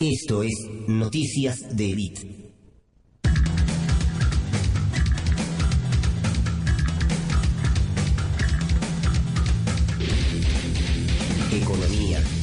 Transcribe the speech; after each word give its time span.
Esto 0.00 0.44
es 0.44 0.54
Noticias 0.86 1.76
de 1.76 1.90
Elite. 1.90 2.52
Economía. 11.50 12.37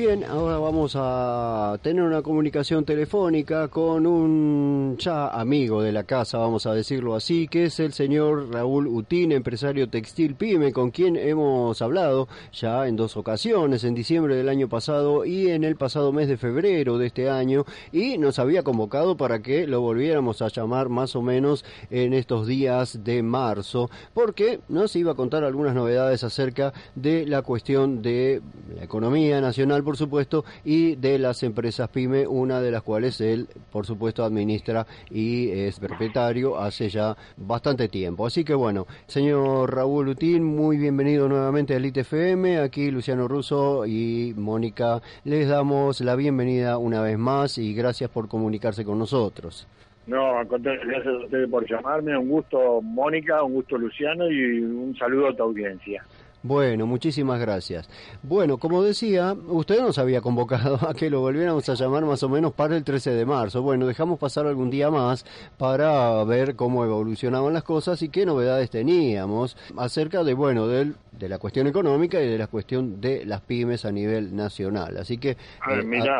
Bien, 0.00 0.24
ahora 0.24 0.56
vamos 0.56 0.94
a 0.96 1.78
tener 1.82 2.02
una 2.02 2.22
comunicación 2.22 2.86
telefónica 2.86 3.68
con 3.68 4.06
un 4.06 4.96
ya 4.98 5.28
amigo 5.28 5.82
de 5.82 5.92
la 5.92 6.04
casa, 6.04 6.38
vamos 6.38 6.64
a 6.64 6.72
decirlo 6.72 7.14
así, 7.14 7.48
que 7.48 7.64
es 7.64 7.78
el 7.80 7.92
señor 7.92 8.50
Raúl 8.50 8.86
Utín, 8.86 9.30
empresario 9.30 9.90
textil 9.90 10.36
PYME, 10.36 10.72
con 10.72 10.90
quien 10.90 11.16
hemos 11.16 11.82
hablado 11.82 12.28
ya 12.50 12.88
en 12.88 12.96
dos 12.96 13.18
ocasiones, 13.18 13.84
en 13.84 13.94
diciembre 13.94 14.36
del 14.36 14.48
año 14.48 14.70
pasado 14.70 15.26
y 15.26 15.50
en 15.50 15.64
el 15.64 15.76
pasado 15.76 16.12
mes 16.12 16.28
de 16.28 16.38
febrero 16.38 16.96
de 16.96 17.08
este 17.08 17.28
año, 17.28 17.66
y 17.92 18.16
nos 18.16 18.38
había 18.38 18.62
convocado 18.62 19.18
para 19.18 19.42
que 19.42 19.66
lo 19.66 19.82
volviéramos 19.82 20.40
a 20.40 20.48
llamar 20.48 20.88
más 20.88 21.14
o 21.14 21.20
menos 21.20 21.62
en 21.90 22.14
estos 22.14 22.46
días 22.46 23.04
de 23.04 23.22
marzo, 23.22 23.90
porque 24.14 24.60
nos 24.70 24.96
iba 24.96 25.12
a 25.12 25.16
contar 25.16 25.44
algunas 25.44 25.74
novedades 25.74 26.24
acerca 26.24 26.72
de 26.94 27.26
la 27.26 27.42
cuestión 27.42 28.00
de 28.00 28.40
la 28.74 28.84
economía 28.84 29.42
nacional, 29.42 29.84
por 29.90 29.96
supuesto, 29.96 30.44
y 30.64 30.94
de 30.94 31.18
las 31.18 31.42
empresas 31.42 31.88
PYME, 31.88 32.24
una 32.24 32.60
de 32.60 32.70
las 32.70 32.84
cuales 32.84 33.20
él, 33.20 33.48
por 33.72 33.86
supuesto, 33.86 34.22
administra 34.22 34.86
y 35.10 35.50
es 35.50 35.80
propietario 35.80 36.56
hace 36.56 36.88
ya 36.88 37.16
bastante 37.36 37.88
tiempo. 37.88 38.24
Así 38.24 38.44
que 38.44 38.54
bueno, 38.54 38.86
señor 39.08 39.74
Raúl 39.74 40.10
Utín, 40.10 40.44
muy 40.44 40.76
bienvenido 40.76 41.28
nuevamente 41.28 41.74
a 41.74 41.78
Elite 41.78 42.02
FM. 42.02 42.58
Aquí 42.58 42.92
Luciano 42.92 43.26
Russo 43.26 43.84
y 43.84 44.32
Mónica 44.36 45.02
les 45.24 45.48
damos 45.48 46.00
la 46.02 46.14
bienvenida 46.14 46.78
una 46.78 47.02
vez 47.02 47.18
más 47.18 47.58
y 47.58 47.74
gracias 47.74 48.10
por 48.10 48.28
comunicarse 48.28 48.84
con 48.84 48.96
nosotros. 48.96 49.66
No, 50.06 50.38
al 50.38 50.46
gracias 50.46 51.06
a 51.06 51.24
ustedes 51.24 51.50
por 51.50 51.68
llamarme. 51.68 52.16
Un 52.16 52.28
gusto, 52.28 52.80
Mónica, 52.80 53.42
un 53.42 53.54
gusto, 53.54 53.76
Luciano, 53.76 54.30
y 54.30 54.60
un 54.60 54.96
saludo 54.96 55.30
a 55.30 55.34
tu 55.34 55.42
audiencia. 55.42 56.04
Bueno, 56.42 56.86
muchísimas 56.86 57.38
gracias. 57.38 57.88
Bueno, 58.22 58.56
como 58.56 58.82
decía, 58.82 59.36
usted 59.48 59.80
nos 59.80 59.98
había 59.98 60.22
convocado 60.22 60.78
a 60.88 60.94
que 60.94 61.10
lo 61.10 61.20
volviéramos 61.20 61.68
a 61.68 61.74
llamar 61.74 62.04
más 62.06 62.22
o 62.22 62.30
menos 62.30 62.54
para 62.54 62.76
el 62.76 62.84
13 62.84 63.10
de 63.10 63.26
marzo. 63.26 63.60
Bueno, 63.60 63.86
dejamos 63.86 64.18
pasar 64.18 64.46
algún 64.46 64.70
día 64.70 64.90
más 64.90 65.26
para 65.58 66.24
ver 66.24 66.56
cómo 66.56 66.84
evolucionaban 66.84 67.52
las 67.52 67.62
cosas 67.62 68.00
y 68.02 68.08
qué 68.08 68.24
novedades 68.24 68.70
teníamos 68.70 69.54
acerca 69.76 70.24
de, 70.24 70.32
bueno, 70.32 70.66
del, 70.66 70.94
de 71.12 71.28
la 71.28 71.38
cuestión 71.38 71.66
económica 71.66 72.20
y 72.22 72.26
de 72.26 72.38
la 72.38 72.46
cuestión 72.46 73.02
de 73.02 73.26
las 73.26 73.42
pymes 73.42 73.84
a 73.84 73.92
nivel 73.92 74.34
nacional. 74.34 74.96
Así 74.96 75.18
que 75.18 75.30
eh, 75.30 75.36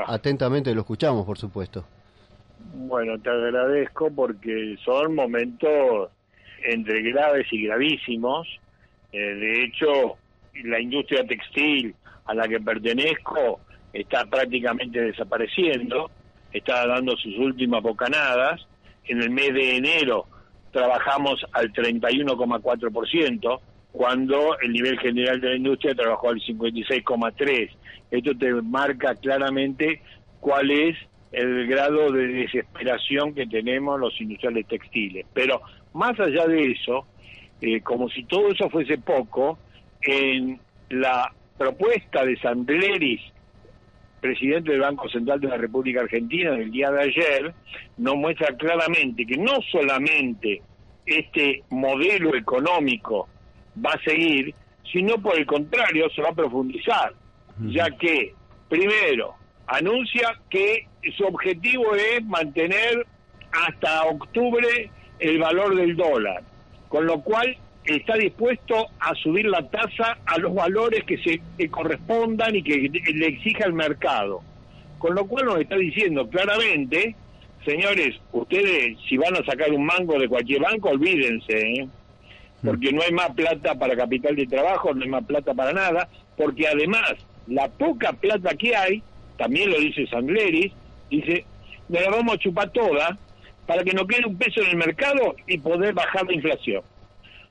atentamente 0.06 0.74
lo 0.74 0.82
escuchamos, 0.82 1.24
por 1.24 1.38
supuesto. 1.38 1.84
Bueno, 2.74 3.18
te 3.18 3.30
agradezco 3.30 4.10
porque 4.10 4.76
son 4.84 5.14
momentos 5.14 6.10
entre 6.62 7.00
graves 7.10 7.46
y 7.52 7.64
gravísimos 7.64 8.46
eh, 9.12 9.18
de 9.18 9.64
hecho, 9.64 10.16
la 10.64 10.80
industria 10.80 11.24
textil 11.24 11.94
a 12.26 12.34
la 12.34 12.46
que 12.46 12.60
pertenezco 12.60 13.60
está 13.92 14.24
prácticamente 14.26 15.00
desapareciendo, 15.00 16.10
está 16.52 16.86
dando 16.86 17.16
sus 17.16 17.36
últimas 17.38 17.82
bocanadas. 17.82 18.66
En 19.04 19.20
el 19.20 19.30
mes 19.30 19.52
de 19.52 19.76
enero 19.76 20.26
trabajamos 20.70 21.44
al 21.52 21.72
31,4%, 21.72 23.60
cuando 23.92 24.56
el 24.60 24.72
nivel 24.72 24.98
general 25.00 25.40
de 25.40 25.48
la 25.48 25.56
industria 25.56 25.94
trabajó 25.94 26.30
al 26.30 26.40
56,3%. 26.40 27.70
Esto 28.10 28.36
te 28.38 28.52
marca 28.62 29.14
claramente 29.16 30.02
cuál 30.40 30.70
es 30.70 30.96
el 31.32 31.66
grado 31.66 32.10
de 32.10 32.26
desesperación 32.26 33.34
que 33.34 33.46
tenemos 33.46 33.98
los 33.98 34.20
industriales 34.20 34.66
textiles. 34.66 35.26
Pero 35.32 35.60
más 35.92 36.18
allá 36.18 36.46
de 36.46 36.72
eso, 36.72 37.06
eh, 37.60 37.80
como 37.82 38.08
si 38.08 38.24
todo 38.24 38.50
eso 38.50 38.70
fuese 38.70 38.98
poco, 38.98 39.58
en 40.02 40.58
la 40.88 41.32
propuesta 41.58 42.24
de 42.24 42.38
Sandleris, 42.38 43.20
presidente 44.20 44.72
del 44.72 44.80
Banco 44.80 45.08
Central 45.08 45.40
de 45.40 45.48
la 45.48 45.56
República 45.56 46.00
Argentina, 46.00 46.52
del 46.52 46.70
día 46.70 46.90
de 46.90 47.02
ayer, 47.02 47.54
nos 47.98 48.16
muestra 48.16 48.56
claramente 48.56 49.26
que 49.26 49.36
no 49.36 49.60
solamente 49.70 50.62
este 51.04 51.62
modelo 51.70 52.34
económico 52.34 53.28
va 53.84 53.92
a 53.92 54.02
seguir, 54.02 54.54
sino 54.90 55.20
por 55.20 55.36
el 55.36 55.46
contrario 55.46 56.08
se 56.10 56.22
va 56.22 56.30
a 56.30 56.34
profundizar, 56.34 57.12
ya 57.66 57.90
que, 57.90 58.34
primero, 58.68 59.34
anuncia 59.66 60.38
que 60.48 60.86
su 61.16 61.24
objetivo 61.24 61.94
es 61.94 62.24
mantener 62.24 63.06
hasta 63.52 64.04
octubre 64.04 64.90
el 65.18 65.38
valor 65.38 65.76
del 65.76 65.96
dólar 65.96 66.42
con 66.90 67.06
lo 67.06 67.20
cual 67.20 67.56
está 67.84 68.16
dispuesto 68.16 68.88
a 68.98 69.14
subir 69.14 69.46
la 69.46 69.62
tasa 69.70 70.18
a 70.26 70.38
los 70.38 70.52
valores 70.52 71.04
que 71.04 71.18
se 71.18 71.70
correspondan 71.70 72.56
y 72.56 72.62
que 72.64 72.90
le 73.14 73.26
exija 73.28 73.64
el 73.64 73.72
mercado. 73.72 74.42
Con 74.98 75.14
lo 75.14 75.24
cual 75.26 75.46
nos 75.46 75.60
está 75.60 75.76
diciendo 75.76 76.28
claramente, 76.28 77.14
señores, 77.64 78.20
ustedes 78.32 78.98
si 79.08 79.16
van 79.16 79.36
a 79.36 79.44
sacar 79.44 79.70
un 79.70 79.86
mango 79.86 80.18
de 80.18 80.28
cualquier 80.28 80.62
banco, 80.62 80.90
olvídense, 80.90 81.58
¿eh? 81.58 81.88
porque 82.62 82.92
no 82.92 83.02
hay 83.02 83.12
más 83.12 83.30
plata 83.30 83.76
para 83.76 83.96
capital 83.96 84.34
de 84.34 84.48
trabajo, 84.48 84.92
no 84.92 85.04
hay 85.04 85.08
más 85.08 85.24
plata 85.24 85.54
para 85.54 85.72
nada, 85.72 86.08
porque 86.36 86.66
además 86.66 87.12
la 87.46 87.68
poca 87.68 88.12
plata 88.14 88.56
que 88.56 88.74
hay, 88.74 89.02
también 89.38 89.70
lo 89.70 89.78
dice 89.78 90.08
Sandleris, 90.08 90.72
dice, 91.08 91.44
me 91.88 92.00
la 92.00 92.10
vamos 92.10 92.34
a 92.34 92.38
chupar 92.38 92.70
toda 92.70 93.16
para 93.70 93.84
que 93.84 93.92
no 93.92 94.04
quede 94.04 94.26
un 94.26 94.36
peso 94.36 94.60
en 94.62 94.70
el 94.70 94.76
mercado 94.78 95.36
y 95.46 95.56
poder 95.56 95.94
bajar 95.94 96.26
la 96.26 96.34
inflación. 96.34 96.82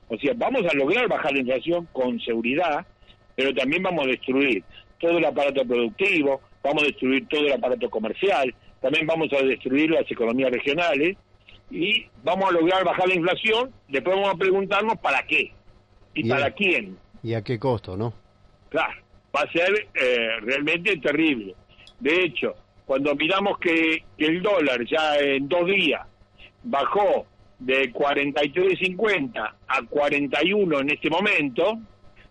O 0.06 0.18
sea, 0.18 0.34
vamos 0.36 0.66
a 0.70 0.76
lograr 0.76 1.08
bajar 1.08 1.32
la 1.32 1.38
inflación 1.38 1.88
con 1.94 2.20
seguridad, 2.20 2.86
pero 3.34 3.54
también 3.54 3.82
vamos 3.82 4.04
a 4.04 4.10
destruir 4.10 4.62
todo 4.98 5.16
el 5.16 5.24
aparato 5.24 5.64
productivo, 5.64 6.42
vamos 6.62 6.82
a 6.82 6.86
destruir 6.88 7.26
todo 7.26 7.46
el 7.46 7.54
aparato 7.54 7.88
comercial, 7.88 8.54
también 8.82 9.06
vamos 9.06 9.32
a 9.32 9.42
destruir 9.42 9.92
las 9.92 10.10
economías 10.10 10.50
regionales 10.50 11.16
y 11.70 12.04
vamos 12.22 12.50
a 12.50 12.52
lograr 12.52 12.84
bajar 12.84 13.08
la 13.08 13.14
inflación, 13.14 13.72
después 13.88 14.14
vamos 14.14 14.34
a 14.34 14.36
preguntarnos 14.36 14.98
para 14.98 15.22
qué 15.22 15.54
y, 16.12 16.28
para 16.28 16.50
quién. 16.50 16.98
¿Y 17.22 17.32
a 17.32 17.42
qué 17.42 17.58
costo, 17.58 17.96
no? 17.96 18.12
Claro, 18.68 19.00
va 19.34 19.40
a 19.40 19.52
ser 19.52 19.88
eh, 19.94 20.36
realmente 20.42 20.98
terrible. 20.98 21.54
De 21.98 22.24
hecho, 22.24 22.56
cuando 22.84 23.14
miramos 23.14 23.56
que 23.58 24.04
el 24.18 24.42
dólar 24.42 24.84
ya 24.84 25.16
en 25.16 25.48
dos 25.48 25.64
días 25.64 26.09
bajó 26.62 27.26
de 27.58 27.92
43.50 27.92 29.54
a 29.68 29.82
41 29.82 30.80
en 30.80 30.90
este 30.90 31.10
momento, 31.10 31.78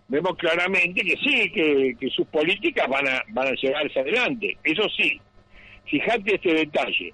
vemos 0.07 0.35
claramente 0.37 1.01
que 1.01 1.15
sí, 1.17 1.51
que, 1.51 2.09
sus 2.09 2.27
políticas 2.27 2.87
van 2.87 3.07
a, 3.07 3.23
van 3.29 3.47
a 3.47 3.53
llevarse 3.53 3.99
adelante. 3.99 4.57
Eso 4.63 4.83
sí, 4.89 5.21
fíjate 5.85 6.35
este 6.35 6.53
detalle, 6.53 7.13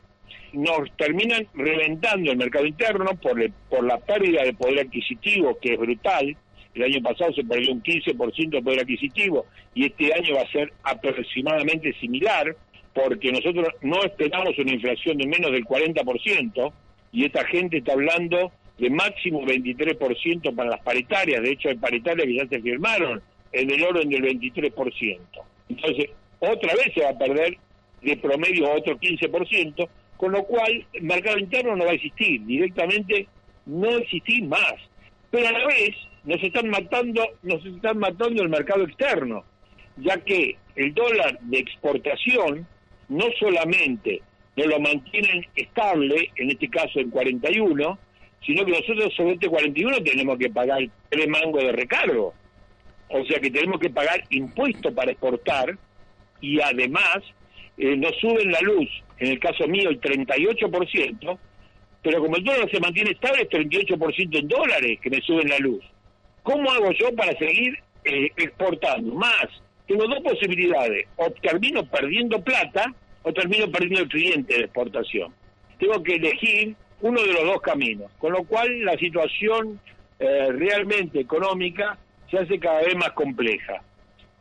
nos 0.53 0.89
terminan 0.97 1.45
reventando 1.53 2.31
el 2.31 2.38
mercado 2.38 2.65
interno 2.65 3.12
por, 3.21 3.38
por 3.69 3.83
la 3.85 3.97
pérdida 3.97 4.44
de 4.44 4.53
poder 4.53 4.88
adquisitivo, 4.88 5.57
que 5.62 5.73
es 5.73 5.79
brutal. 5.79 6.35
El 6.73 6.83
año 6.83 7.01
pasado 7.01 7.33
se 7.33 7.44
perdió 7.44 7.71
un 7.71 7.83
15% 7.83 8.50
de 8.50 8.62
poder 8.62 8.81
adquisitivo 8.81 9.45
y 9.73 9.85
este 9.85 10.13
año 10.13 10.35
va 10.35 10.41
a 10.41 10.51
ser 10.51 10.73
aproximadamente 10.83 11.94
similar, 12.00 12.56
porque 12.94 13.31
nosotros 13.31 13.67
no 13.81 14.01
esperamos 14.03 14.57
una 14.57 14.71
inflación 14.71 15.17
de 15.17 15.27
menos 15.27 15.51
del 15.51 15.65
40%, 15.65 16.73
y 17.15 17.23
esta 17.23 17.45
gente 17.45 17.77
está 17.77 17.94
hablando 17.94 18.51
de 18.77 18.89
máximo 18.89 19.41
23% 19.44 20.53
para 20.53 20.71
las 20.71 20.81
paritarias, 20.81 21.41
de 21.41 21.51
hecho 21.51 21.69
hay 21.69 21.77
paritarias 21.77 22.27
que 22.27 22.35
ya 22.35 22.47
se 22.47 22.62
firmaron 22.62 23.21
en 23.53 23.71
el 23.71 23.83
orden 23.83 24.09
del 24.09 24.23
23%. 24.23 25.19
Entonces, 25.69 26.09
otra 26.39 26.73
vez 26.75 26.94
se 26.94 27.01
va 27.01 27.12
a 27.12 27.17
perder 27.17 27.57
de 28.01 28.17
promedio 28.17 28.69
otro 28.69 29.00
15%, 29.00 29.88
con 30.17 30.33
lo 30.33 30.44
cual 30.44 30.85
el 30.91 31.03
mercado 31.03 31.38
interno 31.38 31.77
no 31.77 31.85
va 31.85 31.91
a 31.91 31.95
existir, 31.95 32.45
directamente 32.45 33.27
no 33.65 33.91
existir 33.91 34.44
más. 34.44 34.75
Pero 35.31 35.47
a 35.47 35.53
la 35.53 35.65
vez 35.67 35.95
nos 36.25 36.44
están 36.44 36.67
matando, 36.67 37.25
nos 37.44 37.65
están 37.65 37.97
matando 37.97 38.44
el 38.44 38.50
mercado 38.50 38.83
externo, 38.83 39.45
ya 39.95 40.17
que 40.17 40.57
el 40.75 40.94
dólar 40.94 41.39
de 41.39 41.59
exportación 41.59 42.67
no 43.07 43.25
solamente 43.39 44.21
nos 44.55 44.67
lo 44.67 44.79
mantienen 44.79 45.45
estable, 45.55 46.31
en 46.35 46.51
este 46.51 46.69
caso 46.69 46.99
en 46.99 47.09
41, 47.09 47.99
sino 48.45 48.65
que 48.65 48.71
nosotros 48.71 49.13
sobre 49.15 49.33
este 49.33 49.49
41 49.49 49.97
tenemos 50.03 50.37
que 50.37 50.49
pagar 50.49 50.81
tres 51.09 51.27
mangos 51.27 51.63
de 51.63 51.71
recargo. 51.71 52.33
O 53.09 53.25
sea 53.25 53.39
que 53.39 53.51
tenemos 53.51 53.79
que 53.79 53.89
pagar 53.89 54.23
impuestos 54.29 54.93
para 54.93 55.11
exportar 55.11 55.77
y 56.41 56.59
además 56.61 57.19
eh, 57.77 57.95
nos 57.97 58.15
suben 58.17 58.51
la 58.51 58.61
luz, 58.61 58.89
en 59.19 59.31
el 59.31 59.39
caso 59.39 59.67
mío 59.67 59.89
el 59.89 59.99
38%, 59.99 61.37
pero 62.01 62.21
como 62.21 62.37
el 62.37 62.43
dólar 62.43 62.69
se 62.69 62.79
mantiene 62.79 63.11
estable 63.11 63.43
es 63.43 63.49
38% 63.49 64.39
en 64.39 64.47
dólares 64.47 64.99
que 65.01 65.09
me 65.09 65.21
suben 65.21 65.49
la 65.49 65.59
luz. 65.59 65.83
¿Cómo 66.43 66.71
hago 66.71 66.91
yo 66.91 67.13
para 67.15 67.37
seguir 67.37 67.79
eh, 68.03 68.29
exportando? 68.37 69.15
Más, 69.15 69.47
tengo 69.87 70.07
dos 70.07 70.21
posibilidades, 70.21 71.07
o 71.15 71.29
termino 71.31 71.85
perdiendo 71.85 72.41
plata 72.43 72.93
o 73.25 73.33
termino 73.33 73.69
perdiendo 73.72 74.01
el 74.01 74.07
cliente 74.07 74.54
de 74.54 74.62
exportación. 74.66 75.33
Tengo 75.80 76.01
que 76.04 76.16
elegir 76.16 76.75
uno 77.01 77.22
de 77.22 77.33
los 77.33 77.44
dos 77.44 77.62
caminos, 77.62 78.12
con 78.19 78.33
lo 78.33 78.44
cual 78.44 78.86
la 78.86 78.95
situación 78.98 79.80
eh, 80.19 80.48
realmente 80.51 81.19
económica 81.19 81.98
se 82.30 82.38
hace 82.38 82.60
cada 82.60 82.81
vez 82.81 82.95
más 82.95 83.12
compleja, 83.13 83.81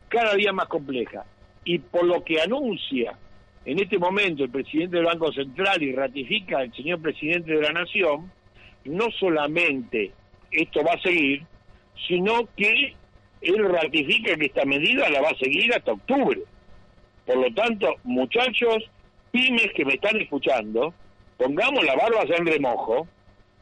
cada 0.08 0.34
día 0.34 0.52
más 0.52 0.68
compleja. 0.68 1.24
Y 1.64 1.78
por 1.78 2.04
lo 2.04 2.22
que 2.22 2.42
anuncia 2.42 3.16
en 3.64 3.78
este 3.80 3.98
momento 3.98 4.44
el 4.44 4.50
presidente 4.50 4.96
del 4.96 5.06
Banco 5.06 5.32
Central 5.32 5.82
y 5.82 5.92
ratifica 5.92 6.62
el 6.62 6.74
señor 6.74 7.00
presidente 7.00 7.52
de 7.52 7.62
la 7.62 7.72
Nación, 7.72 8.30
no 8.84 9.10
solamente 9.18 10.12
esto 10.50 10.84
va 10.84 10.92
a 10.92 11.00
seguir, 11.00 11.42
sino 12.06 12.46
que 12.54 12.94
él 13.40 13.64
ratifica 13.64 14.36
que 14.36 14.44
esta 14.44 14.66
medida 14.66 15.08
la 15.08 15.22
va 15.22 15.30
a 15.30 15.38
seguir 15.38 15.72
hasta 15.74 15.92
octubre. 15.92 16.42
Por 17.26 17.36
lo 17.36 17.52
tanto, 17.54 17.96
muchachos, 18.04 18.84
pymes 19.30 19.72
que 19.74 19.84
me 19.84 19.94
están 19.94 20.20
escuchando, 20.20 20.94
pongamos 21.36 21.84
la 21.84 21.96
barba 21.96 22.22
en 22.28 22.46
remojo, 22.46 23.08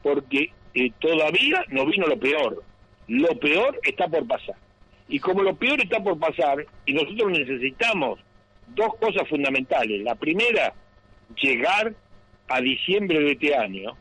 porque 0.01 0.51
eh, 0.73 0.91
todavía 0.99 1.63
no 1.69 1.85
vino 1.85 2.07
lo 2.07 2.19
peor. 2.19 2.63
Lo 3.07 3.29
peor 3.39 3.79
está 3.83 4.07
por 4.07 4.27
pasar. 4.27 4.55
Y 5.07 5.19
como 5.19 5.43
lo 5.43 5.55
peor 5.55 5.81
está 5.81 6.01
por 6.01 6.19
pasar, 6.19 6.65
y 6.85 6.93
nosotros 6.93 7.31
necesitamos 7.31 8.19
dos 8.67 8.95
cosas 8.95 9.27
fundamentales. 9.27 10.01
La 10.03 10.15
primera, 10.15 10.73
llegar 11.41 11.93
a 12.47 12.61
diciembre 12.61 13.19
de 13.19 13.31
este 13.31 13.55
año. 13.55 13.95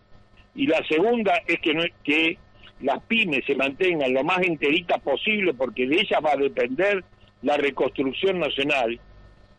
Y 0.54 0.66
la 0.66 0.84
segunda 0.86 1.40
es 1.46 1.60
que, 1.60 1.92
que 2.04 2.38
las 2.80 3.02
pymes 3.04 3.44
se 3.46 3.54
mantengan 3.54 4.12
lo 4.12 4.24
más 4.24 4.42
enteritas 4.42 5.00
posible, 5.00 5.54
porque 5.54 5.86
de 5.86 6.00
ellas 6.00 6.20
va 6.24 6.32
a 6.32 6.36
depender 6.36 7.04
la 7.42 7.56
reconstrucción 7.56 8.38
nacional, 8.38 9.00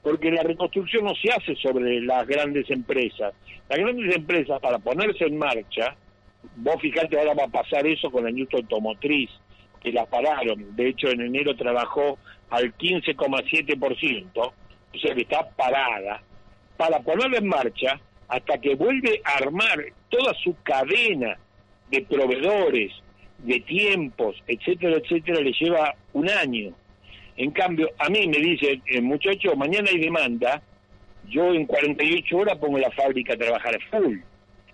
porque 0.04 0.30
la 0.30 0.44
reconstrucción 0.44 1.06
no 1.06 1.16
se 1.16 1.32
hace 1.32 1.56
sobre 1.56 2.02
las 2.02 2.28
grandes 2.28 2.70
empresas. 2.70 3.34
Las 3.70 3.80
grandes 3.80 4.16
empresas, 4.16 4.60
para 4.60 4.78
ponerse 4.78 5.26
en 5.26 5.38
marcha, 5.38 5.96
vos 6.58 6.76
fijate, 6.82 7.18
ahora 7.18 7.34
va 7.34 7.46
a 7.46 7.64
pasar 7.64 7.88
eso 7.88 8.12
con 8.12 8.26
la 8.26 8.30
industria 8.30 8.60
automotriz, 8.60 9.30
que 9.82 9.94
la 9.94 10.06
pararon. 10.06 10.76
De 10.76 10.90
hecho, 10.90 11.08
en 11.10 11.22
enero 11.22 11.56
trabajó 11.56 12.20
al 12.50 12.76
15,7%, 12.78 14.30
o 14.36 15.00
sea 15.00 15.16
que 15.16 15.22
está 15.22 15.50
parada, 15.52 16.22
para 16.76 17.00
ponerla 17.00 17.38
en 17.38 17.48
marcha 17.48 18.00
hasta 18.28 18.58
que 18.58 18.76
vuelve 18.76 19.22
a 19.24 19.38
armar 19.38 19.86
toda 20.10 20.34
su 20.36 20.56
cadena 20.64 21.38
de 21.90 22.02
proveedores, 22.02 22.92
de 23.40 23.60
tiempos, 23.62 24.36
etcétera, 24.48 24.98
etcétera, 24.98 25.42
le 25.42 25.52
lleva 25.54 25.96
un 26.14 26.30
año. 26.30 26.74
En 27.38 27.52
cambio, 27.52 27.90
a 27.98 28.10
mí 28.10 28.28
me 28.28 28.38
dice, 28.38 28.82
el 28.86 29.04
muchacho, 29.04 29.56
mañana 29.56 29.90
hay 29.92 30.00
demanda, 30.00 30.62
yo 31.30 31.54
en 31.54 31.66
48 31.66 32.38
horas 32.38 32.58
pongo 32.58 32.78
la 32.78 32.92
fábrica 32.92 33.34
a 33.34 33.38
trabajar 33.38 33.80
full. 33.90 34.20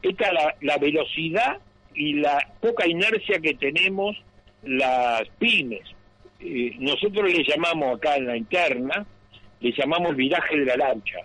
Esta 0.01 0.27
es 0.27 0.33
la, 0.33 0.55
la 0.61 0.77
velocidad 0.77 1.57
y 1.93 2.13
la 2.13 2.37
poca 2.61 2.87
inercia 2.87 3.39
que 3.39 3.53
tenemos 3.55 4.15
las 4.63 5.23
pymes. 5.37 5.83
Eh, 6.39 6.75
nosotros 6.79 7.31
le 7.31 7.43
llamamos 7.43 7.97
acá 7.97 8.15
en 8.15 8.27
la 8.27 8.37
interna, 8.37 9.05
le 9.59 9.71
llamamos 9.71 10.15
viraje 10.15 10.57
de 10.57 10.65
la 10.65 10.77
lancha, 10.77 11.19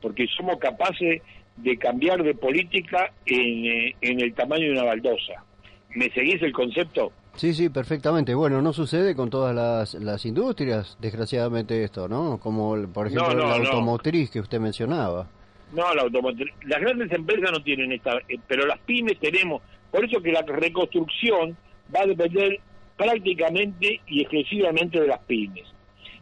porque 0.00 0.26
somos 0.36 0.58
capaces 0.58 1.22
de 1.56 1.76
cambiar 1.76 2.22
de 2.22 2.34
política 2.34 3.12
en, 3.26 3.64
eh, 3.64 3.96
en 4.00 4.20
el 4.20 4.34
tamaño 4.34 4.66
de 4.66 4.72
una 4.72 4.84
baldosa. 4.84 5.44
¿Me 5.90 6.10
seguís 6.10 6.42
el 6.42 6.52
concepto? 6.52 7.12
Sí, 7.36 7.52
sí, 7.52 7.68
perfectamente. 7.68 8.34
Bueno, 8.34 8.62
no 8.62 8.72
sucede 8.72 9.14
con 9.16 9.28
todas 9.28 9.54
las, 9.54 9.94
las 9.94 10.24
industrias, 10.24 10.96
desgraciadamente 11.00 11.82
esto, 11.82 12.08
¿no? 12.08 12.38
Como, 12.38 12.86
por 12.92 13.08
ejemplo, 13.08 13.34
la 13.34 13.56
automotriz 13.56 14.30
que 14.30 14.40
usted 14.40 14.60
mencionaba. 14.60 15.28
No, 15.72 15.92
la 15.94 16.02
automotriz. 16.02 16.52
Las 16.66 16.80
grandes 16.80 17.10
empresas 17.10 17.50
no 17.50 17.62
tienen 17.62 17.90
esta, 17.90 18.18
eh, 18.28 18.38
pero 18.46 18.66
las 18.66 18.78
pymes 18.80 19.18
tenemos. 19.18 19.62
Por 19.90 20.04
eso 20.04 20.20
que 20.22 20.30
la 20.30 20.42
reconstrucción 20.42 21.56
va 21.94 22.02
a 22.02 22.06
depender 22.06 22.60
prácticamente 22.96 24.00
y 24.06 24.20
exclusivamente 24.20 25.00
de 25.00 25.08
las 25.08 25.18
pymes. 25.20 25.64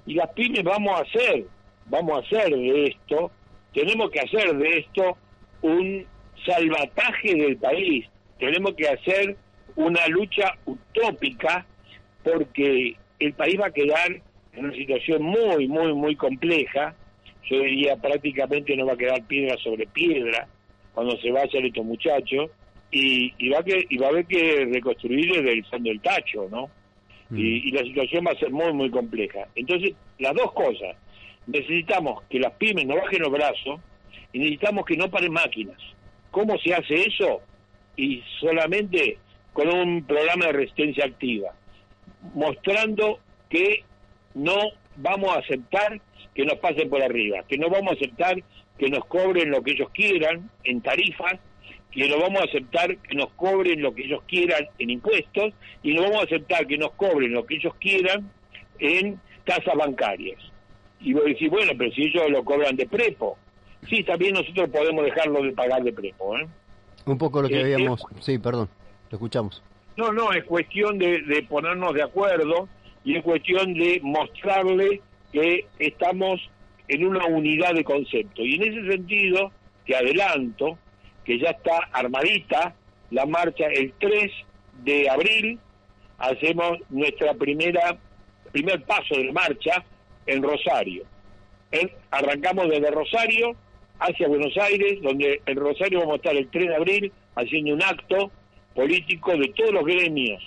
Y 0.07 0.15
las 0.15 0.31
pymes 0.31 0.65
vamos 0.65 0.99
a 0.99 1.03
hacer, 1.03 1.45
vamos 1.87 2.17
a 2.17 2.27
hacer 2.27 2.51
de 2.51 2.87
esto, 2.87 3.31
tenemos 3.75 4.11
que 4.11 4.21
hacer 4.21 4.57
de 4.57 4.79
esto 4.79 5.17
un 5.61 6.07
salvataje 6.47 7.35
del 7.35 7.57
país, 7.59 8.07
tenemos 8.39 8.75
que 8.75 8.89
hacer 8.89 9.37
una 9.77 10.07
lucha 10.09 10.57
utópica 10.65 11.67
porque 12.23 12.97
el 13.19 13.33
país 13.35 13.61
va 13.61 13.67
a 13.67 13.73
quedar 13.73 14.21
en 14.53 14.65
una 14.65 14.75
situación 14.75 15.23
muy, 15.23 15.69
muy, 15.69 15.93
muy 15.95 16.17
compleja. 16.17 16.95
Yo 17.51 17.61
diría 17.61 17.97
prácticamente 17.97 18.77
no 18.77 18.87
va 18.87 18.93
a 18.95 18.97
quedar 18.97 19.25
piedra 19.27 19.57
sobre 19.59 19.87
piedra 19.87 20.47
cuando 20.95 21.17
se 21.19 21.31
vayan 21.31 21.65
estos 21.65 21.85
muchachos 21.85 22.51
y, 22.91 23.33
y, 23.39 23.49
va, 23.49 23.63
que, 23.63 23.87
y 23.89 23.97
va 23.97 24.09
a 24.09 24.11
haber 24.11 24.27
que 24.27 24.69
reconstruir 24.71 25.33
desde 25.33 25.53
el 25.53 25.65
fondo 25.65 25.89
del 25.89 26.01
tacho, 26.01 26.49
¿no? 26.51 26.69
Mm. 27.31 27.39
Y, 27.39 27.69
y, 27.69 27.71
la 27.71 27.83
situación 27.83 28.25
va 28.27 28.33
a 28.33 28.39
ser 28.39 28.51
muy, 28.51 28.73
muy 28.75 28.91
compleja. 28.91 29.49
Entonces, 29.55 29.95
las 30.19 30.35
dos 30.35 30.53
cosas. 30.53 30.97
Necesitamos 31.45 32.23
que 32.31 32.39
las 32.39 32.53
pymes 32.53 32.87
no 32.87 32.95
bajen 32.95 33.23
los 33.23 33.33
brazos 33.33 33.81
y 34.33 34.39
necesitamos 34.39 34.85
que 34.85 34.97
no 34.97 35.11
paren 35.11 35.33
máquinas. 35.33 35.77
¿Cómo 36.31 36.57
se 36.59 36.73
hace 36.73 36.95
eso? 36.95 37.41
Y 37.97 38.23
solamente 38.39 39.19
con 39.53 39.69
un 39.69 40.05
programa 40.05 40.47
de 40.47 40.53
resistencia 40.53 41.05
activa, 41.05 41.53
mostrando 42.35 43.19
que 43.49 43.85
no 44.35 44.57
vamos 44.97 45.35
a 45.35 45.41
aceptar 45.41 46.01
que 46.35 46.45
nos 46.45 46.59
pasen 46.59 46.89
por 46.89 47.03
arriba, 47.03 47.45
que 47.47 47.59
no 47.59 47.69
vamos 47.69 47.93
a 47.93 47.95
aceptar 47.95 48.37
que 48.79 48.89
nos 48.89 49.05
cobren 49.05 49.51
lo 49.51 49.63
que 49.63 49.73
ellos 49.73 49.91
quieran 49.93 50.51
en 50.65 50.81
tarifas, 50.81 51.35
que 51.91 52.09
no 52.09 52.19
vamos 52.19 52.41
a 52.41 52.45
aceptar 52.45 52.97
que 52.97 53.15
nos 53.15 53.31
cobren 53.33 53.83
lo 53.83 53.95
que 53.95 54.05
ellos 54.05 54.23
quieran 54.27 54.67
en 54.79 54.91
impuestos 54.91 55.53
y 55.83 55.93
no 55.93 56.03
vamos 56.03 56.21
a 56.21 56.25
aceptar 56.25 56.67
que 56.67 56.79
nos 56.79 56.93
cobren 56.93 57.33
lo 57.33 57.45
que 57.45 57.57
ellos 57.57 57.75
quieran 57.75 58.31
en 58.79 59.21
tasas 59.45 59.75
bancarias. 59.77 60.39
Y 61.01 61.13
vos 61.13 61.25
decís, 61.25 61.51
bueno, 61.51 61.73
pero 61.77 61.93
si 61.93 62.05
ellos 62.05 62.31
lo 62.31 62.45
cobran 62.45 62.77
de 62.77 62.87
prepo, 62.87 63.37
sí, 63.91 64.03
también 64.05 64.35
nosotros 64.35 64.71
podemos 64.71 65.05
dejarlo 65.05 65.43
de 65.43 65.53
pagar 65.53 65.83
de 65.83 65.93
prepo. 65.93 66.39
¿eh? 66.39 66.47
Un 67.05 67.19
poco 67.19 67.43
lo 67.43 67.49
que 67.49 67.57
eh, 67.57 67.75
habíamos... 67.75 68.01
Eh, 68.01 68.17
sí, 68.21 68.39
perdón 68.39 68.71
escuchamos. 69.17 69.63
No, 69.97 70.13
no, 70.13 70.33
es 70.33 70.45
cuestión 70.45 70.99
de, 70.99 71.47
ponernos 71.49 71.95
de 71.95 72.03
acuerdo 72.03 72.69
y 73.05 73.17
es 73.17 73.23
cuestión 73.23 73.75
de 73.75 74.01
mostrarle 74.03 75.01
que 75.33 75.67
estamos 75.79 76.41
en 76.89 77.07
una 77.07 77.27
unidad 77.27 77.75
de 77.75 77.85
concepto. 77.85 78.43
Y 78.43 78.55
en 78.55 78.63
ese 78.63 78.91
sentido, 78.91 79.51
te 79.87 79.97
adelanto 79.97 80.79
que 81.25 81.39
ya 81.39 81.51
está 81.51 81.89
armadita 81.93 82.75
la 83.11 83.27
marcha 83.27 83.67
el 83.67 83.93
3 83.99 84.33
de 84.85 85.11
abril, 85.11 85.59
hacemos 86.19 86.79
nuestra 86.89 87.35
primera 87.35 87.99
primer 88.53 88.83
paso 88.85 89.17
de 89.17 89.33
marcha 89.33 89.85
en 90.27 90.43
Rosario. 90.43 91.05
arrancamos 92.11 92.69
desde 92.69 92.91
Rosario 92.91 93.57
hacia 93.99 94.29
Buenos 94.29 94.57
Aires, 94.59 95.01
donde 95.03 95.41
en 95.47 95.57
Rosario 95.57 96.01
vamos 96.01 96.15
a 96.15 96.17
estar 96.17 96.37
el 96.37 96.49
3 96.49 96.69
de 96.69 96.77
abril 96.77 97.13
haciendo 97.35 97.75
un 97.75 97.83
acto 97.83 98.31
políticos 98.75 99.39
de 99.39 99.49
todos 99.49 99.73
los 99.73 99.85
gremios 99.85 100.43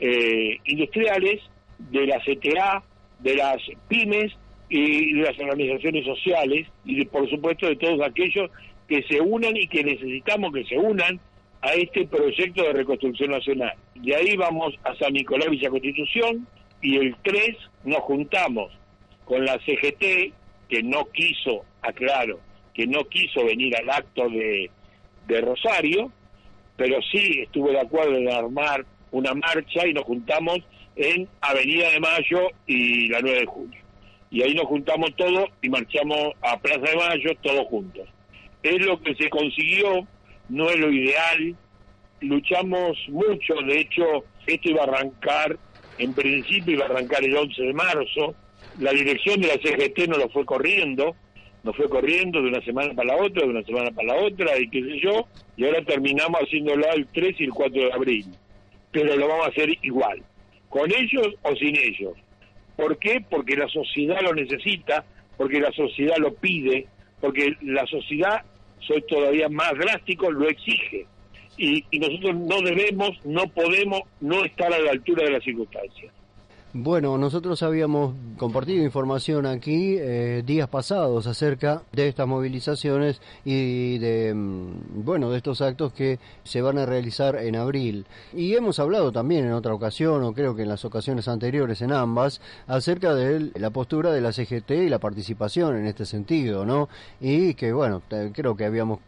eh, 0.00 0.58
industriales, 0.64 1.42
de 1.78 2.06
la 2.06 2.18
CTA, 2.20 2.82
de 3.20 3.34
las 3.36 3.58
pymes 3.88 4.32
y 4.68 5.14
de 5.14 5.22
las 5.22 5.38
organizaciones 5.38 6.04
sociales 6.04 6.66
y 6.84 6.96
de, 6.96 7.06
por 7.06 7.28
supuesto 7.30 7.66
de 7.66 7.76
todos 7.76 8.00
aquellos 8.00 8.50
que 8.86 9.02
se 9.04 9.20
unan 9.20 9.56
y 9.56 9.68
que 9.68 9.84
necesitamos 9.84 10.52
que 10.52 10.64
se 10.64 10.76
unan 10.76 11.20
a 11.60 11.72
este 11.72 12.06
proyecto 12.06 12.62
de 12.62 12.72
reconstrucción 12.72 13.30
nacional. 13.30 13.74
De 13.94 14.14
ahí 14.14 14.36
vamos 14.36 14.74
a 14.84 14.94
San 14.96 15.12
Nicolás 15.12 15.50
Villa 15.50 15.70
Constitución 15.70 16.46
y 16.80 16.96
el 16.96 17.16
3 17.22 17.56
nos 17.84 18.00
juntamos 18.00 18.72
con 19.24 19.44
la 19.44 19.58
CGT 19.58 20.32
que 20.68 20.82
no 20.82 21.06
quiso, 21.12 21.64
aclaro, 21.82 22.40
que 22.74 22.86
no 22.86 23.04
quiso 23.04 23.44
venir 23.44 23.76
al 23.76 23.90
acto 23.90 24.28
de, 24.28 24.70
de 25.26 25.40
Rosario, 25.40 26.12
pero 26.78 27.02
sí 27.02 27.40
estuve 27.42 27.72
de 27.72 27.80
acuerdo 27.80 28.16
en 28.16 28.30
armar 28.30 28.86
una 29.10 29.34
marcha 29.34 29.84
y 29.86 29.92
nos 29.92 30.04
juntamos 30.04 30.60
en 30.94 31.28
Avenida 31.40 31.90
de 31.90 32.00
Mayo 32.00 32.48
y 32.66 33.08
la 33.08 33.20
9 33.20 33.40
de 33.40 33.46
Julio. 33.46 33.80
Y 34.30 34.42
ahí 34.42 34.54
nos 34.54 34.66
juntamos 34.66 35.10
todos 35.16 35.48
y 35.60 35.68
marchamos 35.68 36.34
a 36.40 36.56
Plaza 36.58 36.80
de 36.80 36.96
Mayo 36.96 37.30
todos 37.42 37.66
juntos. 37.66 38.08
Es 38.62 38.80
lo 38.86 39.00
que 39.02 39.14
se 39.16 39.28
consiguió, 39.28 40.06
no 40.48 40.70
es 40.70 40.78
lo 40.78 40.92
ideal. 40.92 41.56
Luchamos 42.20 42.96
mucho, 43.08 43.54
de 43.66 43.80
hecho, 43.80 44.24
esto 44.46 44.70
iba 44.70 44.82
a 44.82 44.86
arrancar, 44.86 45.58
en 45.98 46.14
principio 46.14 46.74
iba 46.74 46.86
a 46.86 46.90
arrancar 46.90 47.24
el 47.24 47.36
11 47.36 47.60
de 47.60 47.72
marzo. 47.72 48.34
La 48.78 48.92
dirección 48.92 49.40
de 49.40 49.48
la 49.48 49.54
CGT 49.54 50.08
no 50.08 50.16
lo 50.16 50.28
fue 50.28 50.44
corriendo, 50.44 51.16
nos 51.68 51.76
fue 51.76 51.86
corriendo 51.90 52.40
de 52.40 52.48
una 52.48 52.64
semana 52.64 52.94
para 52.94 53.14
la 53.14 53.22
otra, 53.22 53.42
de 53.42 53.50
una 53.50 53.62
semana 53.62 53.90
para 53.90 54.08
la 54.08 54.24
otra, 54.24 54.58
y 54.58 54.70
qué 54.70 54.82
sé 54.82 55.00
yo, 55.00 55.26
y 55.54 55.66
ahora 55.66 55.84
terminamos 55.84 56.40
haciéndolo 56.40 56.82
el 56.94 57.06
3 57.08 57.38
y 57.40 57.44
el 57.44 57.50
4 57.50 57.82
de 57.82 57.92
abril. 57.92 58.24
Pero 58.90 59.14
lo 59.16 59.28
vamos 59.28 59.44
a 59.44 59.50
hacer 59.50 59.68
igual, 59.82 60.22
con 60.70 60.90
ellos 60.90 61.28
o 61.42 61.54
sin 61.56 61.76
ellos. 61.76 62.14
¿Por 62.74 62.96
qué? 62.96 63.22
Porque 63.28 63.54
la 63.54 63.68
sociedad 63.68 64.18
lo 64.22 64.32
necesita, 64.32 65.04
porque 65.36 65.60
la 65.60 65.70
sociedad 65.72 66.16
lo 66.16 66.32
pide, 66.36 66.86
porque 67.20 67.54
la 67.60 67.84
sociedad, 67.84 68.46
soy 68.80 69.02
todavía 69.02 69.50
más 69.50 69.72
drástico, 69.74 70.30
lo 70.30 70.48
exige. 70.48 71.04
Y, 71.58 71.84
y 71.90 71.98
nosotros 71.98 72.34
no 72.34 72.62
debemos, 72.62 73.10
no 73.26 73.46
podemos 73.48 74.00
no 74.22 74.42
estar 74.42 74.72
a 74.72 74.78
la 74.78 74.92
altura 74.92 75.24
de 75.24 75.32
las 75.32 75.44
circunstancias. 75.44 76.14
Bueno, 76.74 77.16
nosotros 77.16 77.62
habíamos 77.62 78.14
compartido 78.36 78.84
información 78.84 79.46
aquí 79.46 79.96
eh, 79.98 80.42
días 80.44 80.68
pasados 80.68 81.26
acerca 81.26 81.80
de 81.92 82.08
estas 82.08 82.28
movilizaciones 82.28 83.22
y 83.42 83.96
de 83.96 84.34
mm, 84.34 85.02
bueno 85.02 85.30
de 85.30 85.38
estos 85.38 85.62
actos 85.62 85.94
que 85.94 86.18
se 86.44 86.60
van 86.60 86.76
a 86.76 86.84
realizar 86.84 87.36
en 87.36 87.56
abril 87.56 88.04
y 88.34 88.54
hemos 88.54 88.78
hablado 88.80 89.12
también 89.12 89.46
en 89.46 89.52
otra 89.52 89.72
ocasión 89.72 90.22
o 90.24 90.34
creo 90.34 90.54
que 90.54 90.62
en 90.62 90.68
las 90.68 90.84
ocasiones 90.84 91.26
anteriores 91.26 91.80
en 91.80 91.90
ambas 91.90 92.42
acerca 92.66 93.14
de 93.14 93.50
la 93.54 93.70
postura 93.70 94.12
de 94.12 94.20
la 94.20 94.32
CGT 94.32 94.70
y 94.72 94.88
la 94.90 94.98
participación 94.98 95.74
en 95.74 95.86
este 95.86 96.04
sentido, 96.04 96.66
¿no? 96.66 96.90
Y 97.18 97.54
que 97.54 97.72
bueno 97.72 98.02
creo 98.34 98.56
que 98.56 98.66
habíamos 98.66 98.98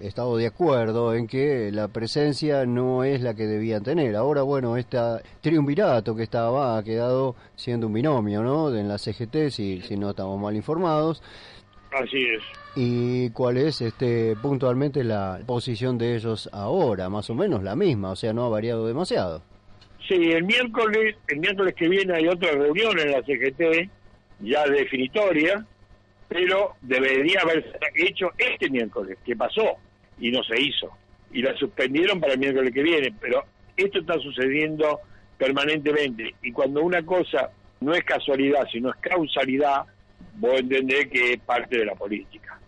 estado 0.00 0.36
de 0.36 0.46
acuerdo 0.46 1.14
en 1.14 1.26
que 1.26 1.70
la 1.72 1.88
presencia 1.88 2.66
no 2.66 3.04
es 3.04 3.20
la 3.20 3.34
que 3.34 3.46
debían 3.46 3.82
tener. 3.82 4.16
Ahora, 4.16 4.42
bueno, 4.42 4.76
este 4.76 4.98
triunvirato 5.40 6.14
que 6.14 6.22
estaba 6.22 6.78
ha 6.78 6.82
quedado 6.82 7.36
siendo 7.56 7.86
un 7.86 7.92
binomio, 7.92 8.42
¿no? 8.42 8.74
En 8.74 8.88
la 8.88 8.98
CGT, 8.98 9.50
si, 9.50 9.80
si 9.82 9.96
no 9.96 10.10
estamos 10.10 10.40
mal 10.40 10.56
informados. 10.56 11.22
Así 11.92 12.24
es. 12.24 12.42
¿Y 12.76 13.30
cuál 13.30 13.56
es 13.56 13.80
este 13.80 14.36
puntualmente 14.40 15.02
la 15.02 15.40
posición 15.46 15.98
de 15.98 16.14
ellos 16.14 16.48
ahora? 16.52 17.08
Más 17.08 17.28
o 17.30 17.34
menos 17.34 17.62
la 17.62 17.74
misma, 17.74 18.10
o 18.10 18.16
sea, 18.16 18.32
no 18.32 18.44
ha 18.44 18.48
variado 18.48 18.86
demasiado. 18.86 19.42
Sí, 20.06 20.14
el 20.14 20.44
miércoles, 20.44 21.16
el 21.28 21.40
miércoles 21.40 21.74
que 21.74 21.88
viene 21.88 22.14
hay 22.14 22.28
otra 22.28 22.52
reunión 22.52 22.98
en 22.98 23.12
la 23.12 23.22
CGT, 23.22 23.90
ya 24.40 24.64
definitoria, 24.66 25.64
pero 26.30 26.76
debería 26.80 27.40
haber 27.40 27.76
hecho 27.92 28.30
este 28.38 28.70
miércoles, 28.70 29.18
que 29.26 29.34
pasó 29.34 29.78
y 30.20 30.30
no 30.30 30.44
se 30.44 30.60
hizo. 30.60 30.88
Y 31.32 31.42
la 31.42 31.56
suspendieron 31.56 32.20
para 32.20 32.34
el 32.34 32.38
miércoles 32.38 32.72
que 32.72 32.84
viene, 32.84 33.12
pero 33.20 33.44
esto 33.76 33.98
está 33.98 34.14
sucediendo 34.20 35.00
permanentemente. 35.36 36.36
Y 36.40 36.52
cuando 36.52 36.82
una 36.82 37.04
cosa 37.04 37.50
no 37.80 37.92
es 37.94 38.04
casualidad, 38.04 38.64
sino 38.70 38.90
es 38.90 38.96
causalidad, 39.00 39.82
vos 40.36 40.60
entendés 40.60 41.08
que 41.08 41.32
es 41.32 41.40
parte 41.40 41.78
de 41.78 41.86
la 41.86 41.96
política. 41.96 42.60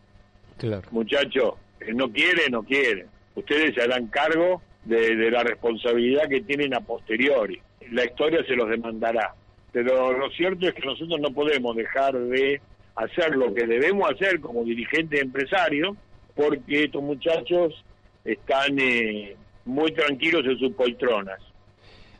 Claro. 0.59 0.83
Muchachos, 0.90 1.54
no 1.95 2.11
quiere, 2.11 2.50
no 2.50 2.64
quiere. 2.64 3.07
Ustedes 3.37 3.76
se 3.76 3.83
harán 3.83 4.09
cargo 4.09 4.61
de, 4.85 5.14
de 5.14 5.31
la 5.31 5.45
responsabilidad 5.45 6.28
que 6.28 6.40
tienen 6.40 6.75
a 6.75 6.81
posteriori. 6.81 7.62
La 7.92 8.04
historia 8.04 8.45
se 8.45 8.57
los 8.57 8.69
demandará. 8.69 9.35
Pero 9.71 10.19
lo 10.19 10.31
cierto 10.31 10.66
es 10.66 10.75
que 10.75 10.85
nosotros 10.85 11.21
no 11.21 11.33
podemos 11.33 11.76
dejar 11.76 12.19
de 12.19 12.61
hacer 12.96 13.37
lo 13.37 13.52
que 13.54 13.66
debemos 13.66 14.11
hacer 14.11 14.40
como 14.40 14.64
dirigentes 14.64 15.20
empresarios, 15.20 15.96
porque 16.34 16.84
estos 16.84 17.02
muchachos 17.02 17.84
están 18.25 18.78
eh, 18.78 19.37
muy 19.64 19.92
tranquilos 19.92 20.44
en 20.46 20.58
sus 20.58 20.72
poltronas. 20.72 21.40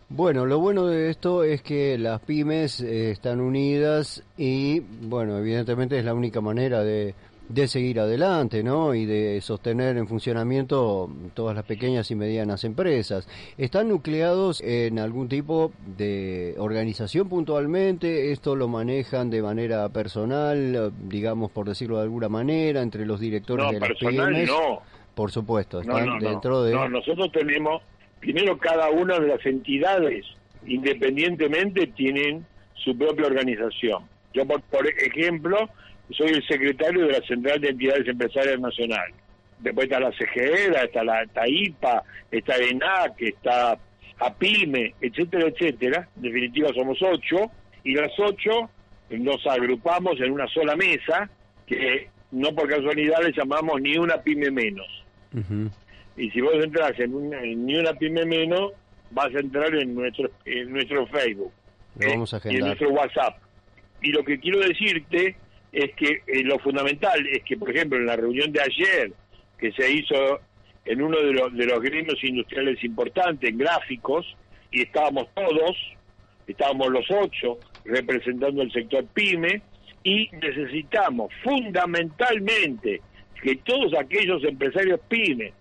Bueno, 0.09 0.45
lo 0.45 0.59
bueno 0.59 0.87
de 0.87 1.09
esto 1.09 1.43
es 1.43 1.63
que 1.63 1.97
las 1.97 2.21
pymes 2.21 2.81
eh, 2.81 3.11
están 3.13 3.41
unidas 3.41 4.23
y, 4.37 4.81
bueno, 4.81 5.39
evidentemente 5.39 5.99
es 5.99 6.05
la 6.05 6.13
única 6.13 6.43
manera 6.43 6.83
de, 6.85 7.15
de 7.49 7.69
seguir 7.69 8.01
adelante, 8.01 8.63
¿no? 8.63 8.95
Y 8.95 9.05
de 9.05 9.41
sostener 9.41 9.97
en 9.97 10.07
funcionamiento 10.07 11.11
todas 11.35 11.55
las 11.55 11.65
pequeñas 11.65 12.11
y 12.11 12.15
medianas 12.15 12.65
empresas. 12.65 13.29
¿Están 13.59 13.89
nucleados 13.89 14.61
en 14.63 14.99
algún 14.99 15.29
tipo 15.29 15.73
de 15.97 16.55
organización 16.59 17.29
puntualmente? 17.29 18.33
¿Esto 18.33 18.57
lo 18.57 18.69
manejan 18.69 19.31
de 19.31 19.43
manera 19.43 19.89
personal, 19.91 20.93
digamos, 21.09 21.51
por 21.51 21.69
decirlo 21.69 21.97
de 21.97 22.05
alguna 22.05 22.29
manera, 22.29 22.81
entre 22.81 23.05
los 23.05 23.21
directores 23.21 23.67
de 23.71 23.81
las 23.81 23.89
personal, 23.89 24.47
No, 24.47 24.81
Por 25.15 25.31
supuesto, 25.31 25.81
están 25.81 26.07
no, 26.07 26.19
dentro 26.19 26.63
de... 26.63 26.73
No, 26.73 26.89
nosotros 26.89 27.31
tenemos, 27.33 27.83
primero 28.21 28.57
cada 28.59 28.91
una 28.91 29.19
de 29.19 29.29
las 29.29 29.45
entidades, 29.45 30.25
independientemente, 30.67 31.89
tienen 31.89 32.47
su 32.75 32.97
propia 32.97 33.27
organización. 33.27 34.05
Yo, 34.33 34.47
por, 34.47 34.63
por 34.63 34.87
ejemplo, 34.87 35.69
soy 36.11 36.31
el 36.31 36.47
secretario 36.47 37.07
de 37.07 37.13
la 37.13 37.27
Central 37.27 37.61
de 37.61 37.71
Entidades 37.71 38.09
Empresarias 38.09 38.61
Nacional. 38.61 39.13
Después 39.61 39.85
está 39.85 40.01
la 40.01 40.11
CGE, 40.11 40.85
está 40.85 41.05
la 41.05 41.23
está 41.23 41.47
IPA, 41.47 42.03
está 42.31 42.57
ENAC, 42.57 43.23
está 43.23 43.79
APIME, 44.19 44.95
etcétera, 45.01 45.49
etcétera. 45.49 46.09
En 46.17 46.23
definitiva 46.23 46.71
somos 46.75 47.01
ocho, 47.01 47.51
y 47.85 47.95
las 47.95 48.13
ocho 48.19 48.71
nos 49.11 49.47
agrupamos 49.47 50.21
en 50.21 50.33
una 50.33 50.47
sola 50.49 50.75
mesa, 50.77 51.29
que 51.67 52.09
no 52.33 52.55
por 52.55 52.69
casualidad 52.69 53.23
le 53.23 53.33
llamamos 53.33 53.81
ni 53.81 53.97
una 53.97 54.17
pyme 54.19 54.51
menos. 54.51 54.87
Y 56.17 56.31
si 56.31 56.41
vos 56.41 56.55
entras 56.63 56.99
en, 56.99 57.15
una, 57.15 57.41
ni 57.41 57.77
una 57.77 57.93
pyme 57.95 58.25
menos, 58.25 58.73
vas 59.11 59.35
a 59.35 59.39
entrar 59.39 59.75
en 59.75 59.95
nuestro, 59.95 60.31
en 60.45 60.73
nuestro 60.73 61.07
Facebook. 61.07 61.53
vamos 61.97 62.35
a 62.35 62.41
y 62.45 62.57
en 62.57 62.67
nuestro 62.67 62.91
WhatsApp. 62.91 63.39
Y 64.03 64.11
lo 64.11 64.25
que 64.25 64.39
quiero 64.41 64.61
decirte 64.61 65.37
es 65.73 65.95
que 65.95 66.23
eh, 66.27 66.43
lo 66.45 66.59
fundamental 66.59 67.27
es 67.27 67.43
que, 67.45 67.57
por 67.57 67.71
ejemplo, 67.71 67.99
en 67.99 68.07
la 68.07 68.17
reunión 68.17 68.53
de 68.53 68.61
ayer, 68.61 69.13
que 69.59 69.73
se 69.73 69.91
hizo 69.91 70.41
en 70.85 71.01
uno 71.01 71.19
de 71.19 71.33
los, 71.33 71.55
de 71.55 71.67
los 71.67 71.81
gremios 71.81 72.23
industriales 72.23 72.83
importantes, 72.85 73.49
en 73.49 73.59
gráficos, 73.59 74.37
y 74.71 74.83
estábamos 74.83 75.29
todos, 75.35 75.77
estábamos 76.47 76.89
los 76.89 77.07
ocho 77.11 77.59
representando 77.85 78.63
el 78.63 78.73
sector 78.73 79.05
PYME, 79.07 79.63
y 80.05 80.29
necesitamos 80.33 81.33
fundamentalmente 81.43 83.01
que 83.41 83.57
todos 83.57 83.95
aquellos 83.95 84.43
empresarios 84.45 85.01
PYME, 85.09 85.53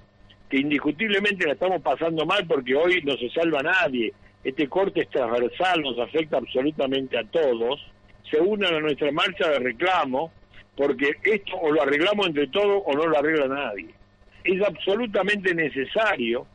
que 0.49 0.57
indiscutiblemente 0.57 1.45
la 1.45 1.53
estamos 1.53 1.81
pasando 1.81 2.25
mal 2.25 2.45
porque 2.45 2.75
hoy 2.75 3.01
no 3.03 3.15
se 3.17 3.29
salva 3.29 3.61
nadie, 3.61 4.13
este 4.43 4.67
corte 4.67 5.01
es 5.01 5.09
transversal, 5.09 5.81
nos 5.81 5.99
afecta 5.99 6.37
absolutamente 6.37 7.17
a 7.17 7.23
todos, 7.23 7.79
se 8.31 8.39
unan 8.39 8.73
a 8.73 8.79
nuestra 8.79 9.11
marcha 9.11 9.50
de 9.50 9.59
reclamo, 9.59 10.31
porque 10.75 11.11
esto 11.23 11.57
o 11.57 11.71
lo 11.71 11.81
arreglamos 11.81 12.27
entre 12.27 12.47
todos 12.47 12.81
o 12.85 12.93
no 12.93 13.05
lo 13.05 13.17
arregla 13.17 13.47
nadie. 13.47 13.89
Es 14.43 14.61
absolutamente 14.63 15.53
necesario 15.53 16.47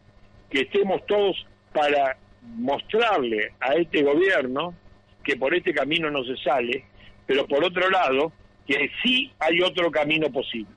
que 0.50 0.62
estemos 0.62 1.04
todos 1.06 1.46
para 1.72 2.16
mostrarle 2.42 3.52
a 3.60 3.74
este 3.74 4.02
gobierno 4.02 4.74
que 5.22 5.36
por 5.36 5.54
este 5.54 5.74
camino 5.74 6.10
no 6.10 6.24
se 6.24 6.36
sale, 6.38 6.84
pero 7.26 7.46
por 7.46 7.62
otro 7.62 7.90
lado, 7.90 8.32
que 8.66 8.90
sí 9.02 9.30
hay 9.38 9.60
otro 9.60 9.90
camino 9.90 10.30
posible, 10.30 10.70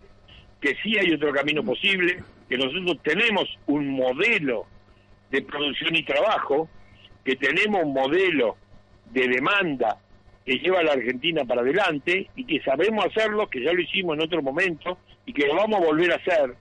que 0.59 0.75
sí 0.83 0.97
hay 0.97 1.13
otro 1.13 1.31
camino 1.31 1.63
posible, 1.63 2.21
que 2.49 2.57
nosotros 2.57 2.97
tenemos 3.03 3.47
un 3.67 3.87
modelo 3.89 4.65
de 5.31 5.41
producción 5.43 5.95
y 5.95 6.03
trabajo, 6.03 6.67
que 7.23 7.35
tenemos 7.35 7.83
un 7.83 7.93
modelo 7.93 8.57
de 9.11 9.27
demanda 9.27 9.97
que 10.45 10.55
lleva 10.57 10.79
a 10.79 10.83
la 10.83 10.93
Argentina 10.93 11.45
para 11.45 11.61
adelante 11.61 12.29
y 12.35 12.45
que 12.45 12.61
sabemos 12.61 13.05
hacerlo, 13.05 13.49
que 13.49 13.63
ya 13.63 13.73
lo 13.73 13.81
hicimos 13.81 14.17
en 14.17 14.23
otro 14.23 14.41
momento 14.41 14.97
y 15.25 15.33
que 15.33 15.47
lo 15.47 15.55
vamos 15.55 15.81
a 15.81 15.85
volver 15.85 16.11
a 16.11 16.15
hacer 16.15 16.55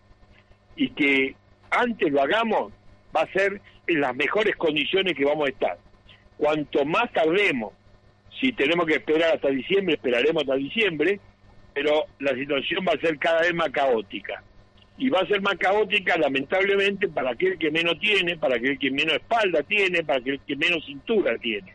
y 0.76 0.90
que 0.90 1.34
antes 1.70 2.12
lo 2.12 2.22
hagamos 2.22 2.72
va 3.14 3.22
a 3.22 3.32
ser 3.32 3.60
en 3.86 4.00
las 4.00 4.14
mejores 4.14 4.56
condiciones 4.56 5.14
que 5.14 5.24
vamos 5.24 5.46
a 5.46 5.50
estar. 5.50 5.78
Cuanto 6.36 6.84
más 6.84 7.12
tardemos, 7.12 7.72
si 8.40 8.52
tenemos 8.52 8.86
que 8.86 8.94
esperar 8.94 9.34
hasta 9.34 9.48
diciembre, 9.48 9.94
esperaremos 9.94 10.42
hasta 10.42 10.54
diciembre, 10.54 11.18
pero 11.74 12.04
la 12.20 12.34
situación 12.34 12.84
va 12.86 12.92
a 12.92 13.00
ser 13.00 13.18
cada 13.18 13.40
vez 13.40 13.54
más 13.54 13.70
caótica. 13.70 14.42
Y 14.96 15.10
va 15.10 15.20
a 15.20 15.26
ser 15.26 15.40
más 15.40 15.54
caótica, 15.56 16.16
lamentablemente, 16.16 17.08
para 17.08 17.30
aquel 17.30 17.56
que 17.56 17.70
menos 17.70 17.98
tiene, 18.00 18.36
para 18.36 18.56
aquel 18.56 18.78
que 18.78 18.90
menos 18.90 19.14
espalda 19.14 19.62
tiene, 19.62 20.02
para 20.02 20.18
aquel 20.18 20.40
que 20.40 20.56
menos 20.56 20.84
cintura 20.84 21.38
tiene. 21.38 21.72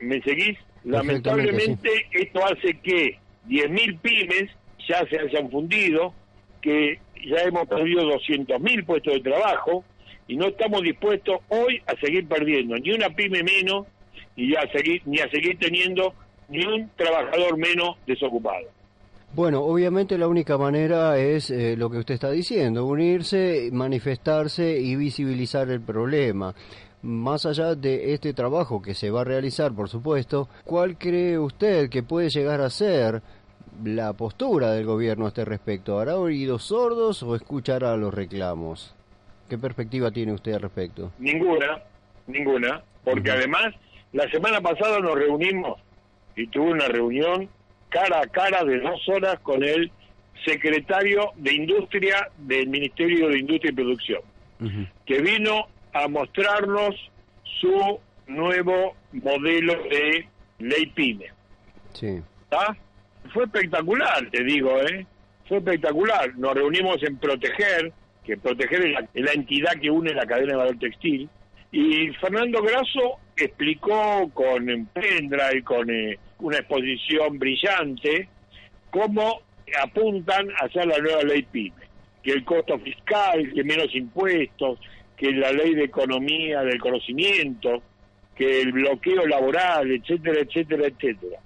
¿Me 0.00 0.20
seguís? 0.22 0.58
Lamentablemente 0.84 1.88
esto 2.12 2.44
hace 2.44 2.78
que 2.82 3.18
10.000 3.48 3.98
pymes 4.00 4.50
ya 4.88 5.06
se 5.08 5.18
hayan 5.18 5.50
fundido, 5.50 6.12
que 6.60 6.98
ya 7.24 7.42
hemos 7.42 7.68
perdido 7.68 8.02
200.000 8.02 8.84
puestos 8.84 9.14
de 9.14 9.20
trabajo 9.20 9.84
y 10.26 10.36
no 10.36 10.48
estamos 10.48 10.82
dispuestos 10.82 11.40
hoy 11.48 11.80
a 11.86 11.98
seguir 12.00 12.26
perdiendo 12.26 12.76
ni 12.76 12.92
una 12.92 13.10
pyme 13.10 13.42
menos 13.42 13.86
y 14.36 14.54
a 14.56 14.66
seguir, 14.72 15.02
ni 15.04 15.18
a 15.20 15.28
seguir 15.30 15.58
teniendo 15.58 16.14
ni 16.48 16.64
un 16.64 16.90
trabajador 16.96 17.56
menos 17.56 17.96
desocupado. 18.06 18.66
Bueno, 19.34 19.62
obviamente 19.62 20.18
la 20.18 20.28
única 20.28 20.58
manera 20.58 21.18
es 21.18 21.50
eh, 21.50 21.74
lo 21.76 21.88
que 21.88 21.98
usted 21.98 22.14
está 22.14 22.30
diciendo, 22.30 22.84
unirse, 22.84 23.70
manifestarse 23.72 24.78
y 24.78 24.94
visibilizar 24.94 25.70
el 25.70 25.80
problema. 25.80 26.54
Más 27.02 27.46
allá 27.46 27.74
de 27.74 28.14
este 28.14 28.32
trabajo 28.32 28.80
que 28.80 28.94
se 28.94 29.10
va 29.10 29.22
a 29.22 29.24
realizar, 29.24 29.72
por 29.72 29.88
supuesto, 29.88 30.48
¿cuál 30.64 30.96
cree 30.96 31.36
usted 31.36 31.90
que 31.90 32.04
puede 32.04 32.28
llegar 32.28 32.60
a 32.60 32.70
ser 32.70 33.22
la 33.84 34.12
postura 34.12 34.70
del 34.70 34.86
gobierno 34.86 35.24
a 35.24 35.28
este 35.28 35.44
respecto? 35.44 35.98
¿Hará 35.98 36.16
oídos 36.16 36.64
sordos 36.64 37.22
o 37.24 37.34
escuchará 37.34 37.96
los 37.96 38.14
reclamos? 38.14 38.94
¿Qué 39.48 39.58
perspectiva 39.58 40.12
tiene 40.12 40.32
usted 40.32 40.52
al 40.52 40.62
respecto? 40.62 41.10
Ninguna, 41.18 41.82
ninguna, 42.28 42.82
porque 43.02 43.32
además 43.32 43.74
la 44.12 44.30
semana 44.30 44.60
pasada 44.60 45.00
nos 45.00 45.16
reunimos 45.16 45.80
y 46.36 46.46
tuve 46.46 46.70
una 46.70 46.86
reunión 46.86 47.48
cara 47.88 48.20
a 48.20 48.26
cara 48.28 48.64
de 48.64 48.78
dos 48.78 49.08
horas 49.08 49.40
con 49.40 49.64
el 49.64 49.90
secretario 50.44 51.32
de 51.36 51.52
Industria 51.52 52.28
del 52.38 52.68
Ministerio 52.68 53.28
de 53.28 53.40
Industria 53.40 53.72
y 53.72 53.74
Producción, 53.74 54.20
que 55.04 55.20
vino 55.20 55.66
a 55.92 56.08
mostrarnos 56.08 56.94
su 57.60 58.00
nuevo 58.26 58.94
modelo 59.12 59.74
de 59.84 60.26
ley 60.58 60.86
PYME. 60.86 61.26
Sí. 61.92 62.22
Fue 63.32 63.44
espectacular, 63.44 64.28
te 64.30 64.42
digo, 64.44 64.80
¿eh? 64.80 65.06
Fue 65.48 65.58
espectacular. 65.58 66.34
Nos 66.36 66.54
reunimos 66.54 67.02
en 67.02 67.16
Proteger, 67.18 67.92
que 68.24 68.36
Proteger 68.36 68.86
es 68.86 68.92
la, 69.14 69.32
entidad 69.32 69.72
que 69.80 69.90
une 69.90 70.12
la 70.12 70.26
cadena 70.26 70.52
de 70.52 70.58
valor 70.58 70.78
textil, 70.78 71.28
y 71.70 72.08
Fernando 72.20 72.62
Grasso 72.62 73.18
explicó 73.36 74.30
con 74.34 74.68
y 74.68 75.62
con 75.62 75.90
eh, 75.90 76.18
una 76.40 76.58
exposición 76.58 77.38
brillante, 77.38 78.28
cómo 78.90 79.40
apuntan 79.82 80.50
a 80.60 80.66
hacer 80.66 80.86
la 80.86 80.98
nueva 80.98 81.22
ley 81.22 81.42
PYME, 81.42 81.72
que 82.22 82.32
el 82.32 82.44
costo 82.44 82.78
fiscal, 82.78 83.50
que 83.54 83.64
menos 83.64 83.94
impuestos, 83.94 84.78
que 85.22 85.30
la 85.30 85.52
ley 85.52 85.76
de 85.76 85.84
economía 85.84 86.62
del 86.62 86.80
conocimiento, 86.80 87.80
que 88.34 88.62
el 88.62 88.72
bloqueo 88.72 89.24
laboral, 89.24 89.88
etcétera, 89.92 90.40
etcétera, 90.40 90.88
etcétera. 90.88 91.38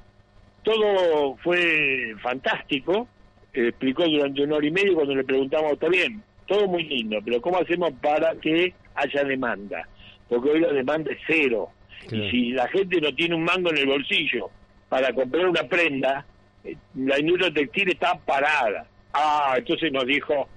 Todo 0.63 1.37
fue 1.45 2.15
fantástico, 2.23 3.07
explicó 3.53 4.05
durante 4.09 4.43
una 4.45 4.57
hora 4.57 4.67
y 4.67 4.71
media 4.71 4.95
cuando 4.95 5.15
le 5.15 5.25
preguntamos, 5.25 5.73
está 5.73 5.91
bien, 5.91 6.23
todo 6.47 6.67
muy 6.69 6.85
lindo, 6.85 7.19
pero 7.23 7.39
¿cómo 7.43 7.59
hacemos 7.59 7.93
para 8.01 8.35
que 8.37 8.73
haya 8.95 9.25
demanda? 9.25 9.87
Porque 10.27 10.53
hoy 10.53 10.61
la 10.61 10.73
demanda 10.73 11.13
es 11.13 11.19
cero. 11.27 11.69
Y 12.11 12.31
si 12.31 12.53
la 12.53 12.67
gente 12.69 12.99
no 12.99 13.15
tiene 13.15 13.35
un 13.35 13.45
mango 13.45 13.69
en 13.69 13.77
el 13.77 13.87
bolsillo 13.87 14.49
para 14.89 15.13
comprar 15.13 15.49
una 15.49 15.65
prenda, 15.65 16.25
eh, 16.65 16.77
la 16.95 17.21
industria 17.21 17.53
textil 17.53 17.91
está 17.91 18.19
parada. 18.19 18.87
Ah, 19.13 19.57
entonces 19.59 19.93
nos 19.93 20.07
dijo, 20.07 20.49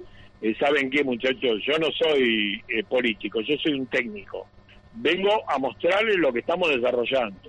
eh, 0.42 0.56
¿saben 0.60 0.90
qué 0.90 1.04
muchachos? 1.04 1.62
Yo 1.66 1.78
no 1.80 1.88
soy 1.92 2.62
eh, 2.70 2.84
político, 2.84 3.42
yo 3.42 3.58
soy 3.58 3.74
un 3.74 3.88
técnico. 3.88 4.48
Vengo 4.94 5.50
a 5.50 5.58
mostrarles 5.60 6.18
lo 6.18 6.32
que 6.32 6.40
estamos 6.40 6.70
desarrollando. 6.70 7.40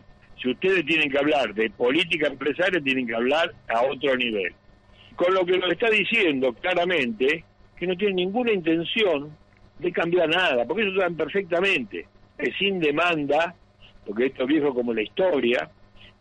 Si 0.41 0.51
ustedes 0.51 0.85
tienen 0.87 1.11
que 1.11 1.19
hablar 1.19 1.55
de 1.55 1.71
política 1.71 2.27
empresaria, 2.27 2.81
tienen 2.81 3.07
que 3.07 3.15
hablar 3.15 3.53
a 3.69 3.83
otro 3.83 4.17
nivel. 4.17 4.53
Con 5.15 5.35
lo 5.35 5.45
que 5.45 5.59
nos 5.59 5.71
está 5.71 5.91
diciendo 5.91 6.53
claramente, 6.55 7.45
que 7.77 7.87
no 7.87 7.97
tiene 7.97 8.15
ninguna 8.15 8.53
intención 8.53 9.37
de 9.79 9.93
cambiar 9.93 10.29
nada, 10.29 10.65
porque 10.65 10.83
ellos 10.83 10.97
saben 10.99 11.17
perfectamente 11.17 12.07
que 12.39 12.53
sin 12.53 12.81
demanda, 12.81 13.55
porque 14.07 14.27
esto 14.27 14.43
es 14.43 14.49
viejo 14.49 14.75
como 14.75 14.95
la 14.95 15.03
historia, 15.03 15.71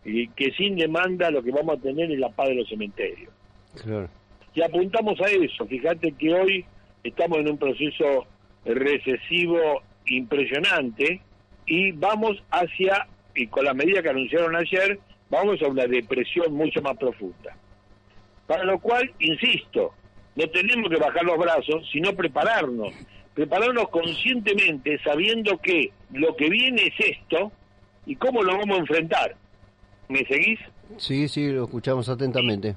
y 0.03 0.27
que 0.29 0.51
sin 0.51 0.75
demanda 0.75 1.31
lo 1.31 1.41
que 1.41 1.51
vamos 1.51 1.77
a 1.77 1.81
tener 1.81 2.11
es 2.11 2.19
la 2.19 2.29
paz 2.29 2.49
de 2.49 2.55
los 2.55 2.69
cementerios. 2.69 3.31
Y 4.53 4.61
apuntamos 4.61 5.19
a 5.21 5.29
eso. 5.29 5.65
Fíjate 5.65 6.11
que 6.13 6.33
hoy 6.33 6.65
estamos 7.03 7.39
en 7.39 7.49
un 7.49 7.57
proceso 7.57 8.25
recesivo 8.65 9.81
impresionante 10.05 11.21
y 11.65 11.91
vamos 11.91 12.41
hacia, 12.51 13.07
y 13.35 13.47
con 13.47 13.65
la 13.65 13.73
medida 13.73 14.01
que 14.01 14.09
anunciaron 14.09 14.55
ayer, 14.55 14.99
vamos 15.29 15.61
a 15.61 15.67
una 15.67 15.85
depresión 15.85 16.53
mucho 16.53 16.81
más 16.81 16.97
profunda. 16.97 17.55
Para 18.47 18.63
lo 18.63 18.79
cual, 18.79 19.11
insisto, 19.19 19.93
no 20.35 20.47
tenemos 20.49 20.89
que 20.89 20.97
bajar 20.97 21.23
los 21.23 21.37
brazos, 21.37 21.87
sino 21.91 22.13
prepararnos. 22.13 22.93
Prepararnos 23.35 23.89
conscientemente, 23.89 24.99
sabiendo 25.03 25.57
que 25.59 25.91
lo 26.11 26.35
que 26.35 26.49
viene 26.49 26.87
es 26.87 27.17
esto 27.17 27.51
y 28.05 28.15
cómo 28.15 28.41
lo 28.41 28.57
vamos 28.57 28.77
a 28.77 28.81
enfrentar. 28.81 29.35
¿Me 30.07 30.25
seguís? 30.25 30.59
Sí, 30.97 31.27
sí, 31.27 31.51
lo 31.51 31.65
escuchamos 31.65 32.09
atentamente. 32.09 32.75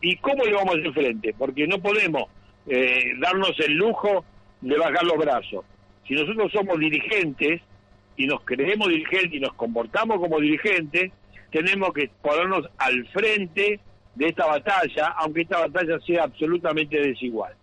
¿Y 0.00 0.16
cómo 0.16 0.44
le 0.44 0.52
vamos 0.52 0.76
a 0.76 0.78
hacer 0.78 0.92
frente? 0.92 1.34
Porque 1.36 1.66
no 1.66 1.78
podemos 1.78 2.24
eh, 2.66 3.12
darnos 3.18 3.58
el 3.60 3.74
lujo 3.74 4.24
de 4.60 4.76
bajar 4.76 5.04
los 5.04 5.18
brazos. 5.18 5.64
Si 6.06 6.14
nosotros 6.14 6.50
somos 6.52 6.78
dirigentes 6.78 7.60
y 8.16 8.26
nos 8.26 8.42
creemos 8.42 8.88
dirigentes 8.88 9.34
y 9.34 9.40
nos 9.40 9.54
comportamos 9.54 10.18
como 10.18 10.40
dirigentes, 10.40 11.12
tenemos 11.50 11.92
que 11.92 12.10
ponernos 12.22 12.68
al 12.78 13.06
frente 13.08 13.80
de 14.14 14.26
esta 14.26 14.46
batalla, 14.46 15.08
aunque 15.18 15.42
esta 15.42 15.66
batalla 15.66 15.98
sea 16.00 16.24
absolutamente 16.24 17.00
desigual. 17.00 17.54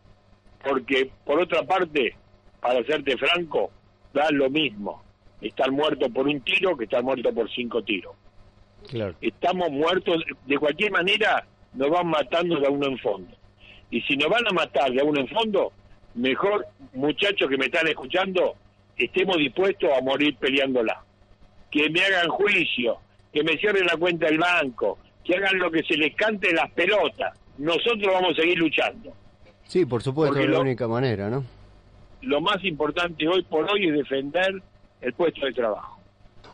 Porque, 0.63 1.11
por 1.25 1.39
otra 1.39 1.63
parte, 1.63 2.15
para 2.59 2.83
serte 2.85 3.17
franco, 3.17 3.71
da 4.13 4.31
lo 4.31 4.49
mismo 4.49 5.03
estar 5.41 5.71
muerto 5.71 6.09
por 6.09 6.27
un 6.27 6.41
tiro 6.41 6.75
que 6.77 6.85
estar 6.85 7.03
muerto 7.03 7.33
por 7.33 7.49
cinco 7.51 7.83
tiros. 7.83 8.15
Estamos 9.21 9.69
muertos, 9.71 10.23
de 10.45 10.57
cualquier 10.57 10.91
manera 10.91 11.45
nos 11.75 11.89
van 11.89 12.07
matando 12.07 12.59
de 12.59 12.67
a 12.67 12.69
uno 12.69 12.87
en 12.87 12.97
fondo. 12.99 13.35
Y 13.91 14.01
si 14.01 14.17
nos 14.17 14.29
van 14.29 14.47
a 14.47 14.53
matar 14.53 14.91
de 14.91 15.01
a 15.01 15.03
uno 15.03 15.19
en 15.19 15.27
fondo, 15.27 15.71
mejor, 16.15 16.65
muchachos 16.93 17.49
que 17.49 17.57
me 17.57 17.65
están 17.65 17.87
escuchando, 17.87 18.55
estemos 18.97 19.37
dispuestos 19.37 19.89
a 19.95 20.01
morir 20.01 20.35
peleándola. 20.37 21.03
Que 21.69 21.89
me 21.89 22.01
hagan 22.01 22.29
juicio, 22.29 22.97
que 23.33 23.43
me 23.43 23.57
cierren 23.57 23.85
la 23.85 23.97
cuenta 23.97 24.27
del 24.27 24.39
banco, 24.39 24.97
que 25.23 25.35
hagan 25.35 25.59
lo 25.59 25.69
que 25.69 25.83
se 25.83 25.97
les 25.97 26.15
cante 26.15 26.53
las 26.53 26.71
pelotas. 26.71 27.37
Nosotros 27.57 28.13
vamos 28.13 28.31
a 28.37 28.41
seguir 28.41 28.57
luchando. 28.57 29.13
Sí, 29.63 29.85
por 29.85 30.01
supuesto, 30.01 30.39
es 30.39 30.49
la 30.49 30.59
única 30.59 30.87
manera, 30.87 31.29
¿no? 31.29 31.43
Lo 32.21 32.41
más 32.41 32.63
importante 32.63 33.27
hoy 33.27 33.43
por 33.43 33.69
hoy 33.69 33.87
es 33.87 33.93
defender 33.93 34.61
el 35.01 35.13
puesto 35.13 35.45
de 35.45 35.53
trabajo. 35.53 35.94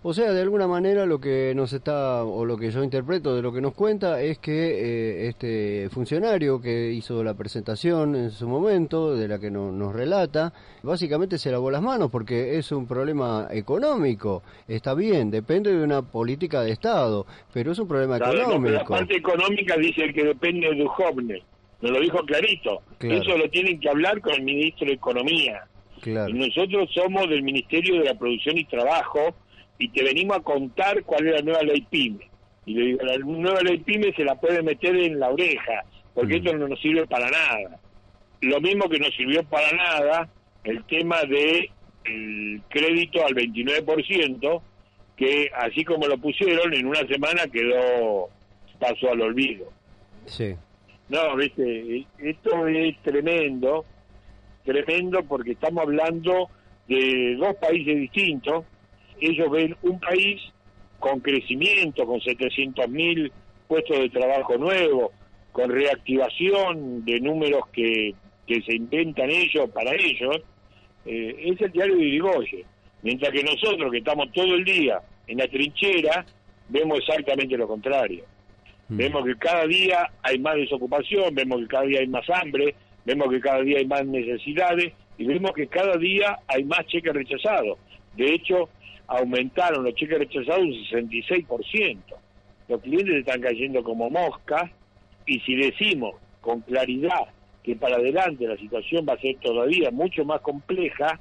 O 0.03 0.15
sea, 0.15 0.31
de 0.31 0.41
alguna 0.41 0.67
manera 0.67 1.05
lo 1.05 1.21
que 1.21 1.53
nos 1.55 1.73
está, 1.73 2.23
o 2.23 2.43
lo 2.43 2.57
que 2.57 2.71
yo 2.71 2.83
interpreto 2.83 3.35
de 3.35 3.43
lo 3.43 3.53
que 3.53 3.61
nos 3.61 3.75
cuenta, 3.75 4.19
es 4.19 4.39
que 4.39 4.51
eh, 4.51 5.27
este 5.27 5.89
funcionario 5.91 6.59
que 6.59 6.91
hizo 6.91 7.23
la 7.23 7.35
presentación 7.35 8.15
en 8.15 8.31
su 8.31 8.47
momento, 8.47 9.15
de 9.15 9.27
la 9.27 9.37
que 9.37 9.51
nos 9.51 9.93
relata, 9.93 10.53
básicamente 10.81 11.37
se 11.37 11.51
lavó 11.51 11.69
las 11.69 11.83
manos 11.83 12.09
porque 12.09 12.57
es 12.57 12.71
un 12.71 12.87
problema 12.87 13.47
económico. 13.51 14.41
Está 14.67 14.95
bien, 14.95 15.29
depende 15.29 15.71
de 15.71 15.83
una 15.83 16.01
política 16.01 16.61
de 16.61 16.71
Estado, 16.71 17.27
pero 17.53 17.71
es 17.71 17.77
un 17.77 17.87
problema 17.87 18.17
económico. 18.17 18.71
la 18.71 18.83
parte 18.83 19.17
económica 19.17 19.77
dice 19.77 20.11
que 20.13 20.23
depende 20.23 20.73
de 20.73 20.87
jóvenes. 20.87 21.43
Nos 21.79 21.91
lo 21.91 21.99
dijo 21.99 22.17
clarito. 22.25 22.81
Eso 22.99 23.37
lo 23.37 23.47
tienen 23.51 23.79
que 23.79 23.89
hablar 23.89 24.19
con 24.21 24.33
el 24.33 24.41
ministro 24.41 24.87
de 24.87 24.93
Economía. 24.93 25.61
Claro. 26.01 26.33
nosotros 26.33 26.89
somos 26.91 27.29
del 27.29 27.43
Ministerio 27.43 27.99
de 27.99 28.05
la 28.05 28.15
Producción 28.15 28.57
y 28.57 28.65
Trabajo 28.65 29.35
y 29.81 29.89
te 29.89 30.03
venimos 30.03 30.37
a 30.37 30.41
contar 30.41 31.03
cuál 31.03 31.27
es 31.27 31.33
la 31.33 31.41
nueva 31.41 31.63
ley 31.63 31.81
PYME. 31.89 32.29
Y 32.67 32.73
le 32.75 32.85
digo, 32.85 33.03
la 33.03 33.17
nueva 33.17 33.61
ley 33.61 33.79
PYME 33.79 34.13
se 34.13 34.23
la 34.23 34.35
puede 34.35 34.61
meter 34.61 34.95
en 34.95 35.19
la 35.19 35.29
oreja, 35.29 35.83
porque 36.13 36.35
mm. 36.35 36.37
esto 36.37 36.57
no 36.57 36.67
nos 36.67 36.79
sirve 36.79 37.07
para 37.07 37.31
nada. 37.31 37.79
Lo 38.41 38.61
mismo 38.61 38.87
que 38.87 38.99
nos 38.99 39.13
sirvió 39.15 39.43
para 39.43 39.71
nada 39.75 40.29
el 40.63 40.83
tema 40.85 41.23
de 41.23 41.71
el 42.05 42.61
crédito 42.69 43.25
al 43.25 43.33
29%, 43.33 44.61
que 45.17 45.49
así 45.55 45.83
como 45.83 46.05
lo 46.07 46.17
pusieron, 46.19 46.73
en 46.73 46.85
una 46.85 47.05
semana 47.07 47.47
quedó, 47.51 48.29
pasó 48.79 49.11
al 49.11 49.21
olvido. 49.21 49.67
Sí. 50.25 50.55
No, 51.09 51.35
viste, 51.35 52.05
esto 52.19 52.67
es 52.67 53.01
tremendo, 53.01 53.83
tremendo 54.63 55.23
porque 55.23 55.53
estamos 55.53 55.81
hablando 55.83 56.49
de 56.87 57.35
dos 57.35 57.55
países 57.55 57.95
distintos, 57.95 58.65
ellos 59.21 59.49
ven 59.49 59.75
un 59.83 59.99
país 59.99 60.41
con 60.99 61.19
crecimiento, 61.19 62.05
con 62.05 62.19
700.000 62.19 63.31
puestos 63.67 63.97
de 63.97 64.09
trabajo 64.09 64.57
nuevos, 64.57 65.11
con 65.51 65.69
reactivación 65.69 67.05
de 67.05 67.19
números 67.19 67.63
que, 67.71 68.13
que 68.47 68.61
se 68.61 68.75
inventan 68.75 69.29
ellos 69.29 69.69
para 69.71 69.91
ellos, 69.93 70.41
eh, 71.05 71.35
es 71.37 71.61
el 71.61 71.71
diario 71.71 71.95
de 71.95 72.03
Irigoyen. 72.03 72.65
Mientras 73.01 73.31
que 73.31 73.43
nosotros, 73.43 73.91
que 73.91 73.97
estamos 73.97 74.31
todo 74.31 74.53
el 74.55 74.63
día 74.63 74.99
en 75.27 75.37
la 75.37 75.47
trinchera, 75.47 76.25
vemos 76.69 76.99
exactamente 76.99 77.57
lo 77.57 77.67
contrario. 77.67 78.23
Mm. 78.89 78.97
Vemos 78.97 79.25
que 79.25 79.35
cada 79.37 79.65
día 79.65 80.09
hay 80.21 80.37
más 80.39 80.55
desocupación, 80.55 81.33
vemos 81.33 81.61
que 81.61 81.67
cada 81.67 81.83
día 81.83 81.99
hay 82.01 82.07
más 82.07 82.29
hambre, 82.29 82.75
vemos 83.05 83.29
que 83.29 83.39
cada 83.39 83.61
día 83.61 83.79
hay 83.79 83.87
más 83.87 84.05
necesidades 84.05 84.93
y 85.17 85.25
vemos 85.25 85.51
que 85.53 85.67
cada 85.67 85.97
día 85.97 86.37
hay 86.47 86.63
más 86.63 86.85
cheques 86.87 87.13
rechazados. 87.13 87.77
De 88.15 88.33
hecho, 88.33 88.69
aumentaron 89.11 89.83
los 89.83 89.93
cheques 89.93 90.17
rechazados 90.17 90.61
un 90.61 90.71
66%. 90.71 91.97
Los 92.69 92.81
clientes 92.81 93.15
están 93.15 93.41
cayendo 93.41 93.83
como 93.83 94.09
moscas 94.09 94.71
y 95.25 95.39
si 95.41 95.55
decimos 95.55 96.15
con 96.39 96.61
claridad 96.61 97.27
que 97.61 97.75
para 97.75 97.97
adelante 97.97 98.47
la 98.47 98.57
situación 98.57 99.05
va 99.07 99.13
a 99.13 99.19
ser 99.19 99.35
todavía 99.37 99.91
mucho 99.91 100.23
más 100.23 100.39
compleja, 100.41 101.19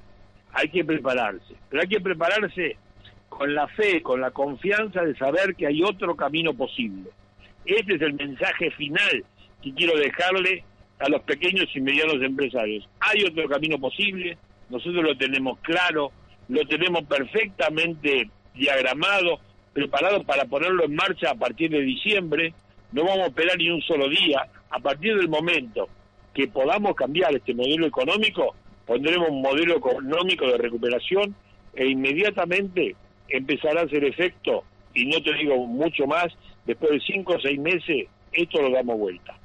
hay 0.53 0.69
que 0.69 0.85
prepararse. 0.85 1.55
Pero 1.69 1.83
hay 1.83 1.89
que 1.89 2.01
prepararse 2.01 2.77
con 3.29 3.55
la 3.55 3.67
fe, 3.69 4.03
con 4.03 4.21
la 4.21 4.31
confianza 4.31 5.03
de 5.03 5.17
saber 5.17 5.57
que 5.57 5.67
hay 5.67 5.83
otro 5.83 6.15
camino 6.15 6.55
posible. 6.55 7.11
Este 7.65 7.97
es 7.97 8.03
el 8.03 8.15
mensaje 8.15 8.71
final 8.71 9.25
que 9.63 9.75
quiero 9.75 9.97
dejarle 9.99 10.63
a 11.01 11.09
los 11.09 11.23
pequeños 11.23 11.67
y 11.75 11.81
medianos 11.81 12.23
empresarios. 12.23 12.89
Hay 13.01 13.25
otro 13.25 13.49
camino 13.49 13.79
posible, 13.79 14.39
nosotros 14.69 15.03
lo 15.03 15.17
tenemos 15.17 15.59
claro, 15.61 16.13
lo 16.51 16.67
tenemos 16.67 17.05
perfectamente 17.05 18.29
diagramado, 18.55 19.39
preparado 19.73 20.23
para 20.25 20.45
ponerlo 20.47 20.85
en 20.85 20.97
marcha 20.97 21.31
a 21.31 21.35
partir 21.37 21.71
de 21.71 21.81
diciembre, 21.81 22.53
no 22.93 23.05
vamos 23.05 23.21
a 23.21 23.27
esperar 23.29 23.57
ni 23.57 23.71
un 23.71 23.81
solo 23.83 24.09
día, 24.09 24.49
a 24.69 24.81
partir 24.81 25.17
del 25.17 25.29
momento 25.29 25.89
que 26.35 26.49
podamos 26.49 26.95
cambiar 26.97 27.35
este 27.35 27.55
modelo 27.55 27.87
económico, 27.87 28.57
pondremos 28.85 29.29
un 29.29 29.43
modelo 29.43 29.77
económico 29.77 30.47
de 30.49 30.59
recuperación 30.59 31.37
e 31.75 31.87
inmediatamente 31.87 32.97
empezará 33.29 33.83
a 33.83 33.85
hacer 33.85 34.05
efecto, 34.05 34.65
y 34.93 35.07
no 35.07 35.23
te 35.23 35.33
digo 35.35 35.57
mucho 35.69 36.05
más, 36.09 36.27
después 36.67 36.91
de 36.91 37.01
cinco 37.01 37.35
o 37.35 37.41
seis 37.41 37.61
meses, 37.61 38.09
esto 38.33 38.61
lo 38.61 38.71
damos 38.71 38.99
vuelta. 38.99 39.39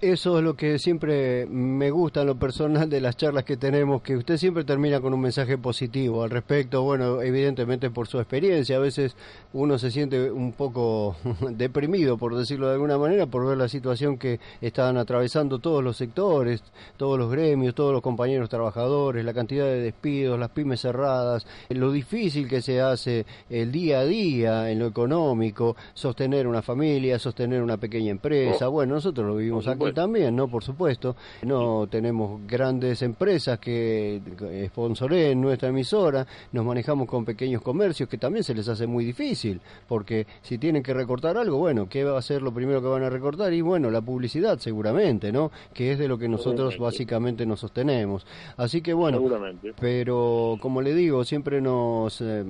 Eso 0.00 0.38
es 0.38 0.44
lo 0.44 0.54
que 0.54 0.78
siempre 0.78 1.44
me 1.44 1.90
gusta 1.90 2.22
en 2.22 2.28
lo 2.28 2.34
personal 2.34 2.88
de 2.88 3.02
las 3.02 3.18
charlas 3.18 3.44
que 3.44 3.58
tenemos, 3.58 4.00
que 4.00 4.16
usted 4.16 4.38
siempre 4.38 4.64
termina 4.64 4.98
con 4.98 5.12
un 5.12 5.20
mensaje 5.20 5.58
positivo 5.58 6.22
al 6.22 6.30
respecto, 6.30 6.82
bueno, 6.82 7.20
evidentemente 7.20 7.90
por 7.90 8.08
su 8.08 8.18
experiencia, 8.18 8.76
a 8.76 8.80
veces 8.80 9.14
uno 9.52 9.78
se 9.78 9.90
siente 9.90 10.30
un 10.30 10.52
poco 10.52 11.16
deprimido, 11.50 12.16
por 12.16 12.34
decirlo 12.34 12.68
de 12.68 12.74
alguna 12.74 12.96
manera, 12.96 13.26
por 13.26 13.46
ver 13.46 13.58
la 13.58 13.68
situación 13.68 14.16
que 14.16 14.40
están 14.62 14.96
atravesando 14.96 15.58
todos 15.58 15.84
los 15.84 15.98
sectores, 15.98 16.62
todos 16.96 17.18
los 17.18 17.30
gremios, 17.30 17.74
todos 17.74 17.92
los 17.92 18.00
compañeros 18.00 18.48
trabajadores, 18.48 19.22
la 19.22 19.34
cantidad 19.34 19.66
de 19.66 19.82
despidos, 19.82 20.38
las 20.38 20.48
pymes 20.48 20.80
cerradas, 20.80 21.46
lo 21.68 21.92
difícil 21.92 22.48
que 22.48 22.62
se 22.62 22.80
hace 22.80 23.26
el 23.50 23.70
día 23.70 24.00
a 24.00 24.04
día 24.06 24.70
en 24.70 24.78
lo 24.78 24.86
económico, 24.86 25.76
sostener 25.92 26.46
una 26.46 26.62
familia, 26.62 27.18
sostener 27.18 27.62
una 27.62 27.76
pequeña 27.76 28.12
empresa, 28.12 28.68
Oh. 28.68 28.70
bueno, 28.70 28.94
nosotros 28.94 29.26
lo 29.26 29.36
vivimos 29.36 29.66
también, 29.92 30.34
¿no? 30.36 30.48
Por 30.48 30.62
supuesto. 30.62 31.16
No 31.42 31.86
tenemos 31.88 32.40
grandes 32.46 33.02
empresas 33.02 33.58
que 33.58 34.20
sponsoren 34.66 35.40
nuestra 35.40 35.68
emisora, 35.68 36.26
nos 36.52 36.64
manejamos 36.64 37.08
con 37.08 37.24
pequeños 37.24 37.62
comercios 37.62 38.08
que 38.08 38.18
también 38.18 38.44
se 38.44 38.54
les 38.54 38.68
hace 38.68 38.86
muy 38.86 39.04
difícil, 39.04 39.60
porque 39.88 40.26
si 40.42 40.58
tienen 40.58 40.82
que 40.82 40.94
recortar 40.94 41.36
algo, 41.36 41.58
bueno, 41.58 41.88
¿qué 41.88 42.04
va 42.04 42.18
a 42.18 42.22
ser 42.22 42.42
lo 42.42 42.52
primero 42.52 42.80
que 42.80 42.88
van 42.88 43.02
a 43.02 43.10
recortar? 43.10 43.52
Y 43.52 43.60
bueno, 43.60 43.90
la 43.90 44.00
publicidad 44.00 44.58
seguramente, 44.58 45.32
¿no? 45.32 45.50
Que 45.72 45.92
es 45.92 45.98
de 45.98 46.08
lo 46.08 46.18
que 46.18 46.28
nosotros 46.28 46.78
básicamente 46.78 47.46
nos 47.46 47.60
sostenemos. 47.60 48.26
Así 48.56 48.80
que 48.80 48.92
bueno, 48.92 49.22
pero 49.78 50.56
como 50.60 50.82
le 50.82 50.94
digo, 50.94 51.24
siempre 51.24 51.60
nos, 51.60 52.20
eh, 52.20 52.44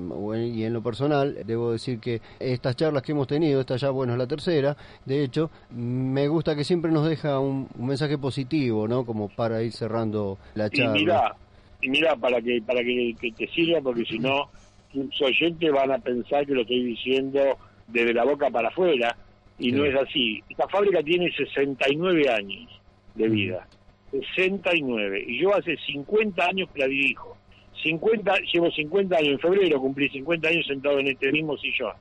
y 0.53 0.65
en 0.65 0.73
lo 0.73 0.83
personal, 0.83 1.39
debo 1.47 1.73
decir 1.73 1.99
que 2.01 2.21
estas 2.39 2.77
charlas 2.77 3.03
que 3.03 3.13
hemos 3.13 3.27
tenido, 3.27 3.61
esta 3.61 3.77
ya, 3.77 3.91
bueno, 3.91 4.13
es 4.13 4.19
la 4.19 4.27
tercera, 4.27 4.77
de 5.05 5.23
hecho, 5.23 5.51
me 5.71 6.29
gusta 6.29 6.55
que 6.55 6.65
siempre 6.65 6.91
nos 6.91 7.09
deja 7.09 7.30
un, 7.39 7.69
un 7.79 7.87
mensaje 7.87 8.19
positivo, 8.19 8.89
¿no? 8.89 9.05
Como 9.07 9.29
para 9.29 9.63
ir 9.63 9.73
cerrando 9.73 10.39
la 10.55 10.67
Y 10.67 10.71
charla. 10.71 10.93
mira, 10.93 11.35
y 11.83 11.89
mira 11.91 12.17
para 12.17 12.41
que 12.41 12.61
para 12.67 12.81
que, 12.83 13.15
que 13.21 13.31
te 13.33 13.47
sirva, 13.49 13.81
porque 13.81 14.05
si 14.07 14.19
no, 14.19 14.51
tus 14.93 15.23
oyentes 15.23 15.71
van 15.71 15.93
a 15.93 15.99
pensar 15.99 16.45
que 16.47 16.55
lo 16.55 16.63
estoy 16.63 16.83
diciendo 16.83 17.41
desde 17.87 18.13
la 18.15 18.25
boca 18.25 18.51
para 18.51 18.69
afuera, 18.69 19.17
y 19.59 19.67
Sí. 19.67 19.73
no 19.73 19.85
es 19.85 19.95
así. 19.95 20.43
Esta 20.49 20.67
fábrica 20.69 21.03
tiene 21.03 21.31
69 21.33 22.29
años 22.31 22.69
de 23.15 23.29
Mm. 23.29 23.33
vida, 23.33 23.67
69, 24.11 25.25
y 25.27 25.39
yo 25.41 25.55
hace 25.55 25.77
50 25.87 26.47
años 26.47 26.69
que 26.73 26.81
la 26.81 26.87
dirijo. 26.89 27.37
50, 27.83 28.35
llevo 28.53 28.71
50 28.71 29.17
años, 29.17 29.33
en 29.33 29.39
febrero 29.39 29.81
cumplí 29.81 30.09
50 30.11 30.49
años 30.49 30.67
sentado 30.67 30.99
en 30.99 31.09
este 31.09 31.33
mismo 31.33 31.57
sillón. 31.57 31.93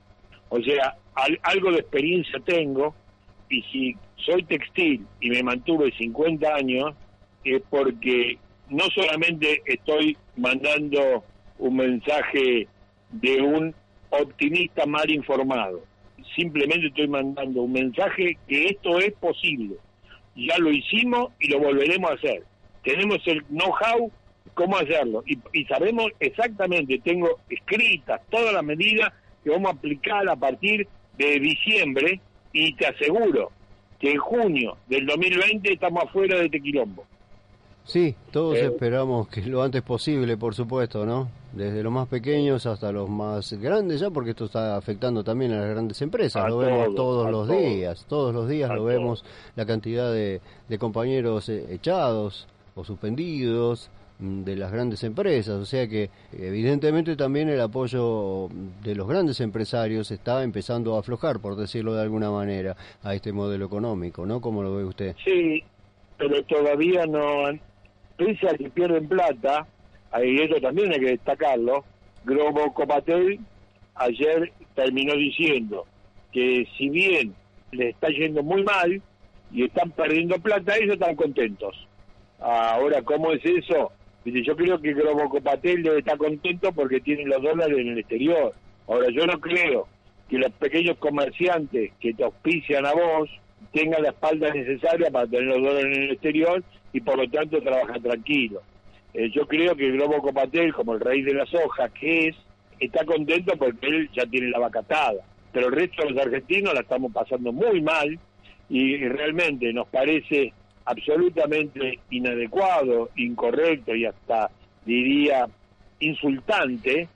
O 0.50 0.60
sea, 0.60 0.94
al- 1.14 1.38
algo 1.42 1.70
de 1.72 1.78
experiencia 1.78 2.38
tengo, 2.44 2.94
y 3.50 3.62
si 3.64 3.96
soy 4.24 4.42
textil 4.44 5.04
y 5.20 5.30
me 5.30 5.42
mantuve 5.42 5.92
50 5.98 6.54
años, 6.54 6.94
es 7.44 7.60
porque 7.68 8.38
no 8.68 8.84
solamente 8.94 9.62
estoy 9.66 10.16
mandando 10.36 11.24
un 11.58 11.76
mensaje 11.76 12.68
de 13.10 13.42
un 13.42 13.74
optimista 14.10 14.86
mal 14.86 15.10
informado, 15.10 15.82
simplemente 16.36 16.86
estoy 16.86 17.08
mandando 17.08 17.62
un 17.62 17.72
mensaje 17.72 18.38
que 18.46 18.66
esto 18.66 18.98
es 18.98 19.12
posible. 19.14 19.76
Ya 20.36 20.56
lo 20.58 20.70
hicimos 20.70 21.32
y 21.40 21.50
lo 21.50 21.58
volveremos 21.58 22.10
a 22.10 22.14
hacer. 22.14 22.44
Tenemos 22.84 23.18
el 23.26 23.42
know-how 23.46 24.10
cómo 24.54 24.76
hacerlo 24.76 25.22
y, 25.26 25.64
sabemos 25.64 26.06
exactamente, 26.18 26.98
tengo 26.98 27.38
escritas 27.48 28.20
todas 28.30 28.52
las 28.52 28.64
medidas 28.64 29.12
que 29.42 29.50
vamos 29.50 29.72
a 29.72 29.74
aplicar 29.74 30.28
a 30.28 30.36
partir 30.36 30.86
de 31.16 31.40
diciembre 31.40 32.20
y 32.52 32.74
te 32.74 32.86
aseguro 32.86 33.50
que 33.98 34.10
en 34.12 34.18
junio 34.18 34.76
del 34.88 35.06
2020 35.06 35.72
estamos 35.72 36.04
afuera 36.04 36.38
de 36.38 36.46
este 36.46 36.60
quilombo. 36.60 37.04
Sí, 37.84 38.14
todos 38.30 38.56
Eh, 38.56 38.66
esperamos 38.66 39.28
que 39.28 39.40
lo 39.42 39.62
antes 39.62 39.82
posible, 39.82 40.36
por 40.36 40.54
supuesto, 40.54 41.04
¿no? 41.06 41.28
Desde 41.52 41.82
los 41.82 41.92
más 41.92 42.06
pequeños 42.08 42.64
hasta 42.66 42.92
los 42.92 43.08
más 43.08 43.52
grandes, 43.54 44.00
ya 44.00 44.10
porque 44.10 44.30
esto 44.30 44.44
está 44.44 44.76
afectando 44.76 45.24
también 45.24 45.52
a 45.52 45.60
las 45.60 45.70
grandes 45.70 46.00
empresas. 46.02 46.44
A 46.44 46.48
lo 46.48 46.58
vemos 46.58 46.94
todos, 46.94 47.30
los 47.30 47.48
todos. 47.48 47.60
días, 47.60 48.06
todos 48.08 48.32
los 48.34 48.48
días 48.48 48.70
A 48.70 48.74
lo 48.74 48.84
vemos, 48.84 49.24
la 49.56 49.66
cantidad 49.66 50.12
de, 50.12 50.40
de 50.68 50.78
compañeros 50.78 51.48
eh, 51.48 51.66
echados 51.70 52.46
o 52.76 52.84
suspendidos 52.84 53.90
de 54.20 54.54
las 54.54 54.70
grandes 54.70 55.02
empresas, 55.02 55.54
o 55.54 55.64
sea 55.64 55.88
que 55.88 56.10
evidentemente 56.32 57.16
también 57.16 57.48
el 57.48 57.60
apoyo 57.60 58.48
de 58.82 58.94
los 58.94 59.08
grandes 59.08 59.40
empresarios 59.40 60.10
está 60.10 60.42
empezando 60.42 60.94
a 60.94 61.00
aflojar, 61.00 61.40
por 61.40 61.56
decirlo 61.56 61.94
de 61.94 62.02
alguna 62.02 62.30
manera, 62.30 62.76
a 63.02 63.14
este 63.14 63.32
modelo 63.32 63.64
económico, 63.64 64.26
¿no? 64.26 64.40
¿Cómo 64.40 64.62
lo 64.62 64.76
ve 64.76 64.84
usted? 64.84 65.16
Sí, 65.24 65.64
pero 66.18 66.42
todavía 66.44 67.06
no, 67.06 67.44
pese 68.18 68.48
a 68.48 68.54
que 68.54 68.68
pierden 68.68 69.08
plata, 69.08 69.66
y 70.22 70.42
eso 70.42 70.60
también 70.60 70.92
hay 70.92 71.00
que 71.00 71.10
destacarlo, 71.12 71.84
Globo 72.24 72.74
Copatel 72.74 73.40
ayer 73.94 74.52
terminó 74.74 75.14
diciendo 75.14 75.86
que 76.30 76.66
si 76.76 76.90
bien 76.90 77.34
le 77.72 77.90
está 77.90 78.08
yendo 78.08 78.42
muy 78.42 78.62
mal 78.62 79.00
y 79.50 79.64
están 79.64 79.90
perdiendo 79.92 80.38
plata, 80.38 80.76
ellos 80.76 80.94
están 80.94 81.16
contentos. 81.16 81.86
Ahora, 82.38 83.02
¿cómo 83.02 83.32
es 83.32 83.44
eso? 83.44 83.92
Dice, 84.24 84.42
yo 84.42 84.54
creo 84.54 84.80
que 84.80 84.92
Globo 84.92 85.28
Copatel 85.28 85.82
debe 85.82 86.00
estar 86.00 86.18
contento 86.18 86.72
porque 86.72 87.00
tiene 87.00 87.24
los 87.24 87.42
dólares 87.42 87.78
en 87.78 87.88
el 87.88 87.98
exterior. 87.98 88.54
Ahora, 88.86 89.08
yo 89.10 89.26
no 89.26 89.40
creo 89.40 89.88
que 90.28 90.38
los 90.38 90.52
pequeños 90.52 90.98
comerciantes 90.98 91.92
que 91.98 92.12
te 92.12 92.24
auspician 92.24 92.84
a 92.86 92.92
vos 92.92 93.30
tengan 93.72 94.02
la 94.02 94.10
espalda 94.10 94.52
necesaria 94.52 95.10
para 95.10 95.26
tener 95.26 95.46
los 95.46 95.62
dólares 95.62 95.96
en 95.96 96.02
el 96.04 96.10
exterior 96.10 96.62
y 96.92 97.00
por 97.00 97.16
lo 97.16 97.28
tanto 97.28 97.60
trabajan 97.60 98.02
tranquilo. 98.02 98.62
Eh, 99.14 99.30
yo 99.30 99.46
creo 99.46 99.74
que 99.74 99.90
Globo 99.90 100.20
Copatel, 100.20 100.72
como 100.72 100.94
el 100.94 101.00
rey 101.00 101.22
de 101.22 101.34
las 101.34 101.52
hojas 101.54 101.90
que 101.92 102.28
es, 102.28 102.36
está 102.78 103.04
contento 103.04 103.56
porque 103.56 103.86
él 103.86 104.10
ya 104.12 104.26
tiene 104.26 104.50
la 104.50 104.58
vacatada. 104.58 105.24
Pero 105.52 105.66
el 105.66 105.72
resto 105.72 106.04
de 106.04 106.10
los 106.10 106.22
argentinos 106.22 106.74
la 106.74 106.80
estamos 106.80 107.12
pasando 107.12 107.52
muy 107.52 107.80
mal 107.80 108.18
y 108.68 108.96
realmente 109.08 109.72
nos 109.72 109.88
parece 109.88 110.52
absolutamente 110.90 112.00
inadecuado, 112.10 113.10
incorrecto 113.16 113.94
y 113.94 114.04
hasta 114.04 114.50
diría 114.84 115.46
insultante 116.00 117.08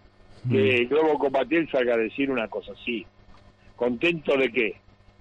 que 0.48 0.76
el 0.76 0.88
Globo 0.88 1.18
Copatel 1.18 1.68
salga 1.70 1.94
a 1.94 1.98
decir 1.98 2.30
una 2.30 2.48
cosa 2.48 2.72
así. 2.72 3.04
¿Contento 3.76 4.36
de 4.36 4.52
qué? 4.52 4.74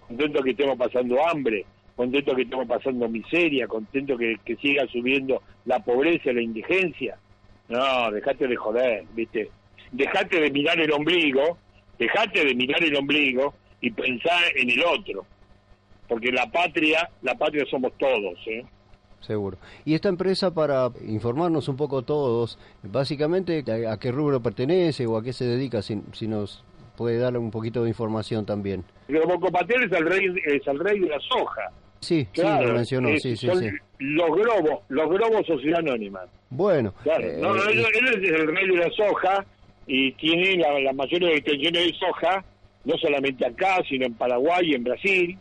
¿Contento 0.08 0.44
que 0.44 0.52
estemos 0.52 0.78
pasando 0.78 1.26
hambre? 1.26 1.66
¿Contento 1.96 2.36
que 2.36 2.44
estemos 2.44 2.68
pasando 2.68 3.08
miseria? 3.08 3.68
¿Contento 3.68 4.18
que, 4.18 4.38
que 4.44 4.56
siga 4.58 4.86
subiendo 4.88 5.42
la 5.66 5.80
pobreza 5.80 6.32
y 6.32 6.36
la 6.36 6.42
indigencia? 6.42 7.18
No, 7.70 8.12
dejate 8.12 8.48
de 8.48 8.56
joder, 8.56 9.06
¿viste? 9.16 9.50
Dejate 9.92 10.42
de 10.42 10.52
mirar 10.52 10.80
el 10.80 10.92
ombligo, 10.92 11.58
dejate 11.98 12.46
de 12.46 12.54
mirar 12.54 12.84
el 12.84 12.96
ombligo 12.96 13.54
y 13.80 13.92
pensar 13.92 14.44
en 14.56 14.70
el 14.70 14.84
otro. 14.84 15.26
Porque 16.08 16.32
la 16.32 16.46
patria, 16.52 17.10
la 17.22 17.36
patria 17.36 17.66
somos 17.70 17.92
todos, 17.98 18.38
¿eh? 18.48 18.64
Seguro. 19.22 19.58
Y 19.86 19.94
esta 19.96 20.10
empresa, 20.10 20.54
para 20.54 20.90
informarnos 21.08 21.70
un 21.70 21.78
poco 21.78 22.02
todos, 22.02 22.60
básicamente 22.84 23.64
a, 23.88 23.98
qué 23.98 24.12
rubro 24.12 24.42
pertenece 24.42 25.08
o 25.08 25.18
a 25.18 25.24
qué 25.24 25.32
se 25.32 25.46
dedica, 25.46 25.82
si, 25.82 26.02
si 26.12 26.28
nos 26.28 26.64
puede 26.98 27.18
dar 27.18 27.38
un 27.38 27.50
poquito 27.50 27.84
de 27.84 27.90
información 27.90 28.46
también. 28.46 28.84
Globo 29.08 29.40
Copatel 29.40 29.84
es 29.84 29.92
el 29.94 30.06
rey, 30.06 30.26
es 30.46 30.68
el 30.68 30.80
rey 30.80 31.00
de 31.00 31.08
la 31.08 31.20
soja. 31.22 31.72
Sí, 32.02 32.28
Claro, 32.34 32.64
sí, 32.64 32.68
lo 32.68 32.74
mencionó, 32.76 33.10
es- 33.10 33.22
sí, 33.24 33.38
sí, 33.38 33.48
son 33.48 33.60
sí. 33.60 33.70
Los 34.00 34.30
globos, 34.36 34.80
los 34.90 35.10
globos 35.10 35.48
sociedad 35.48 35.80
anónima. 35.80 36.20
Bueno, 36.50 36.94
Claro, 37.04 37.24
eh, 37.24 37.38
no, 37.40 37.54
no, 37.54 37.64
él, 37.64 37.80
él 37.80 38.08
es 38.24 38.30
el 38.30 38.48
rey 38.54 38.68
de 38.68 38.76
la 38.76 38.90
soja 38.92 39.46
y 39.88 40.12
tiene 40.14 40.58
la, 40.58 40.78
la 40.82 40.92
mayoría 40.92 41.30
de 41.30 41.36
extensiones 41.36 41.86
de 41.88 41.94
soja, 41.98 42.44
no 42.84 42.98
solamente 42.98 43.46
acá, 43.46 43.78
sino 43.88 44.06
en 44.06 44.14
Paraguay 44.16 44.72
y 44.72 44.76
en 44.76 44.84
Brasil, 44.84 45.38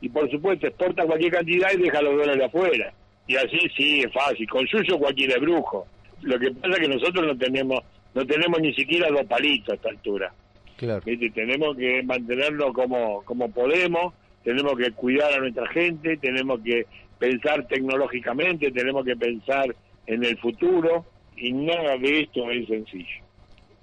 y 0.00 0.08
por 0.08 0.30
supuesto 0.30 0.66
exporta 0.66 1.04
cualquier 1.04 1.32
cantidad 1.32 1.68
y 1.72 1.82
deja 1.82 2.02
los 2.02 2.16
dólares 2.16 2.44
afuera. 2.44 2.92
Y 3.26 3.36
así 3.36 3.58
sí, 3.76 4.00
es 4.00 4.12
fácil, 4.12 4.48
con 4.48 4.66
suyo 4.68 4.98
cualquier 4.98 5.30
es 5.30 5.40
brujo. 5.40 5.86
Lo 6.22 6.38
que 6.38 6.50
pasa 6.52 6.74
es 6.74 6.80
que 6.80 6.88
nosotros 6.88 7.26
no 7.26 7.36
tenemos 7.36 7.80
no 8.16 8.24
tenemos 8.24 8.58
ni 8.60 8.72
siquiera 8.72 9.10
dos 9.10 9.26
palitos 9.26 9.72
a 9.72 9.74
esta 9.74 9.90
altura. 9.90 10.32
Claro. 10.76 11.02
¿Viste? 11.04 11.30
Tenemos 11.30 11.76
que 11.76 12.02
mantenerlo 12.02 12.72
como, 12.72 13.22
como 13.24 13.50
podemos, 13.50 14.14
tenemos 14.42 14.74
que 14.78 14.90
cuidar 14.92 15.34
a 15.34 15.38
nuestra 15.38 15.66
gente, 15.68 16.16
tenemos 16.16 16.60
que 16.60 16.86
pensar 17.18 17.66
tecnológicamente, 17.68 18.70
tenemos 18.70 19.04
que 19.04 19.16
pensar 19.16 19.74
en 20.06 20.24
el 20.24 20.38
futuro 20.38 21.04
y 21.36 21.52
nada 21.52 21.98
de 21.98 22.20
esto 22.20 22.50
es 22.50 22.66
sencillo. 22.68 23.22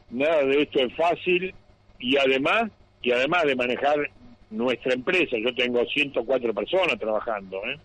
Nada 0.10 0.43
de 0.45 0.63
esto 0.63 0.80
es 0.80 0.95
fácil 0.95 1.54
y 1.99 2.17
además 2.17 2.71
y 3.04 3.12
además 3.12 3.43
de 3.43 3.56
manejar 3.56 4.10
nuestra 4.58 4.94
empresa, 4.94 5.38
yo 5.38 5.54
tengo 5.56 5.84
104 5.86 6.54
personas 6.54 7.00
trabajando, 7.00 7.58
¿eh? 7.66 7.78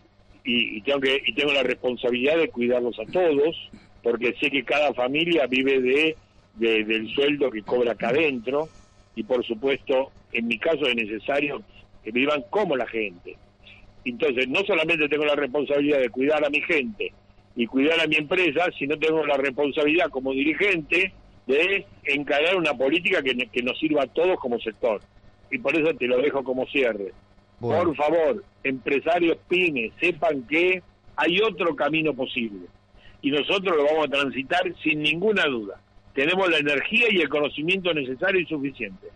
y, 0.44 0.80
tengo 0.82 1.00
que 1.00 1.20
y 1.26 1.32
tengo 1.34 1.52
la 1.52 1.62
responsabilidad 1.62 2.36
de 2.38 2.48
cuidarlos 2.48 2.98
a 2.98 3.04
todos, 3.06 3.70
porque 4.02 4.34
sé 4.40 4.50
que 4.50 4.64
cada 4.64 4.92
familia 4.94 5.46
vive 5.46 5.80
de, 5.80 6.16
de- 6.54 6.84
del 6.84 7.08
sueldo 7.14 7.50
que 7.50 7.62
cobra 7.62 7.92
acá 7.92 8.08
adentro 8.10 8.68
y 9.14 9.22
por 9.24 9.44
supuesto, 9.44 10.10
en 10.32 10.46
mi 10.46 10.58
caso 10.58 10.86
es 10.86 10.94
necesario 10.94 11.62
que 12.04 12.12
vivan 12.12 12.44
como 12.50 12.76
la 12.76 12.86
gente. 12.86 13.36
Entonces, 14.04 14.48
no 14.48 14.60
solamente 14.64 15.08
tengo 15.08 15.24
la 15.24 15.34
responsabilidad 15.34 15.98
de 16.00 16.08
cuidar 16.08 16.44
a 16.44 16.50
mi 16.50 16.60
gente 16.62 17.12
y 17.56 17.66
cuidar 17.66 18.00
a 18.00 18.06
mi 18.06 18.16
empresa, 18.16 18.66
sino 18.78 18.96
tengo 18.98 19.26
la 19.26 19.36
responsabilidad 19.36 20.08
como 20.10 20.32
dirigente 20.32 21.12
de 21.46 21.84
encarar 22.04 22.56
una 22.56 22.72
política 22.74 23.22
que 23.22 23.62
nos 23.62 23.78
sirva 23.78 24.04
a 24.04 24.06
todos 24.06 24.38
como 24.38 24.58
sector. 24.60 25.00
Y 25.50 25.58
por 25.58 25.74
eso 25.76 25.94
te 25.94 26.06
lo 26.06 26.18
dejo 26.18 26.42
como 26.44 26.66
cierre. 26.66 27.12
Bueno. 27.60 27.84
Por 27.84 27.96
favor, 27.96 28.44
empresarios 28.62 29.38
pymes, 29.48 29.92
sepan 30.00 30.42
que 30.42 30.82
hay 31.16 31.40
otro 31.40 31.74
camino 31.74 32.14
posible. 32.14 32.66
Y 33.20 33.30
nosotros 33.30 33.76
lo 33.76 33.84
vamos 33.84 34.06
a 34.06 34.10
transitar 34.10 34.62
sin 34.82 35.02
ninguna 35.02 35.44
duda. 35.46 35.80
Tenemos 36.14 36.48
la 36.48 36.58
energía 36.58 37.06
y 37.10 37.20
el 37.20 37.28
conocimiento 37.28 37.92
necesario 37.92 38.40
y 38.40 38.46
suficiente. 38.46 39.08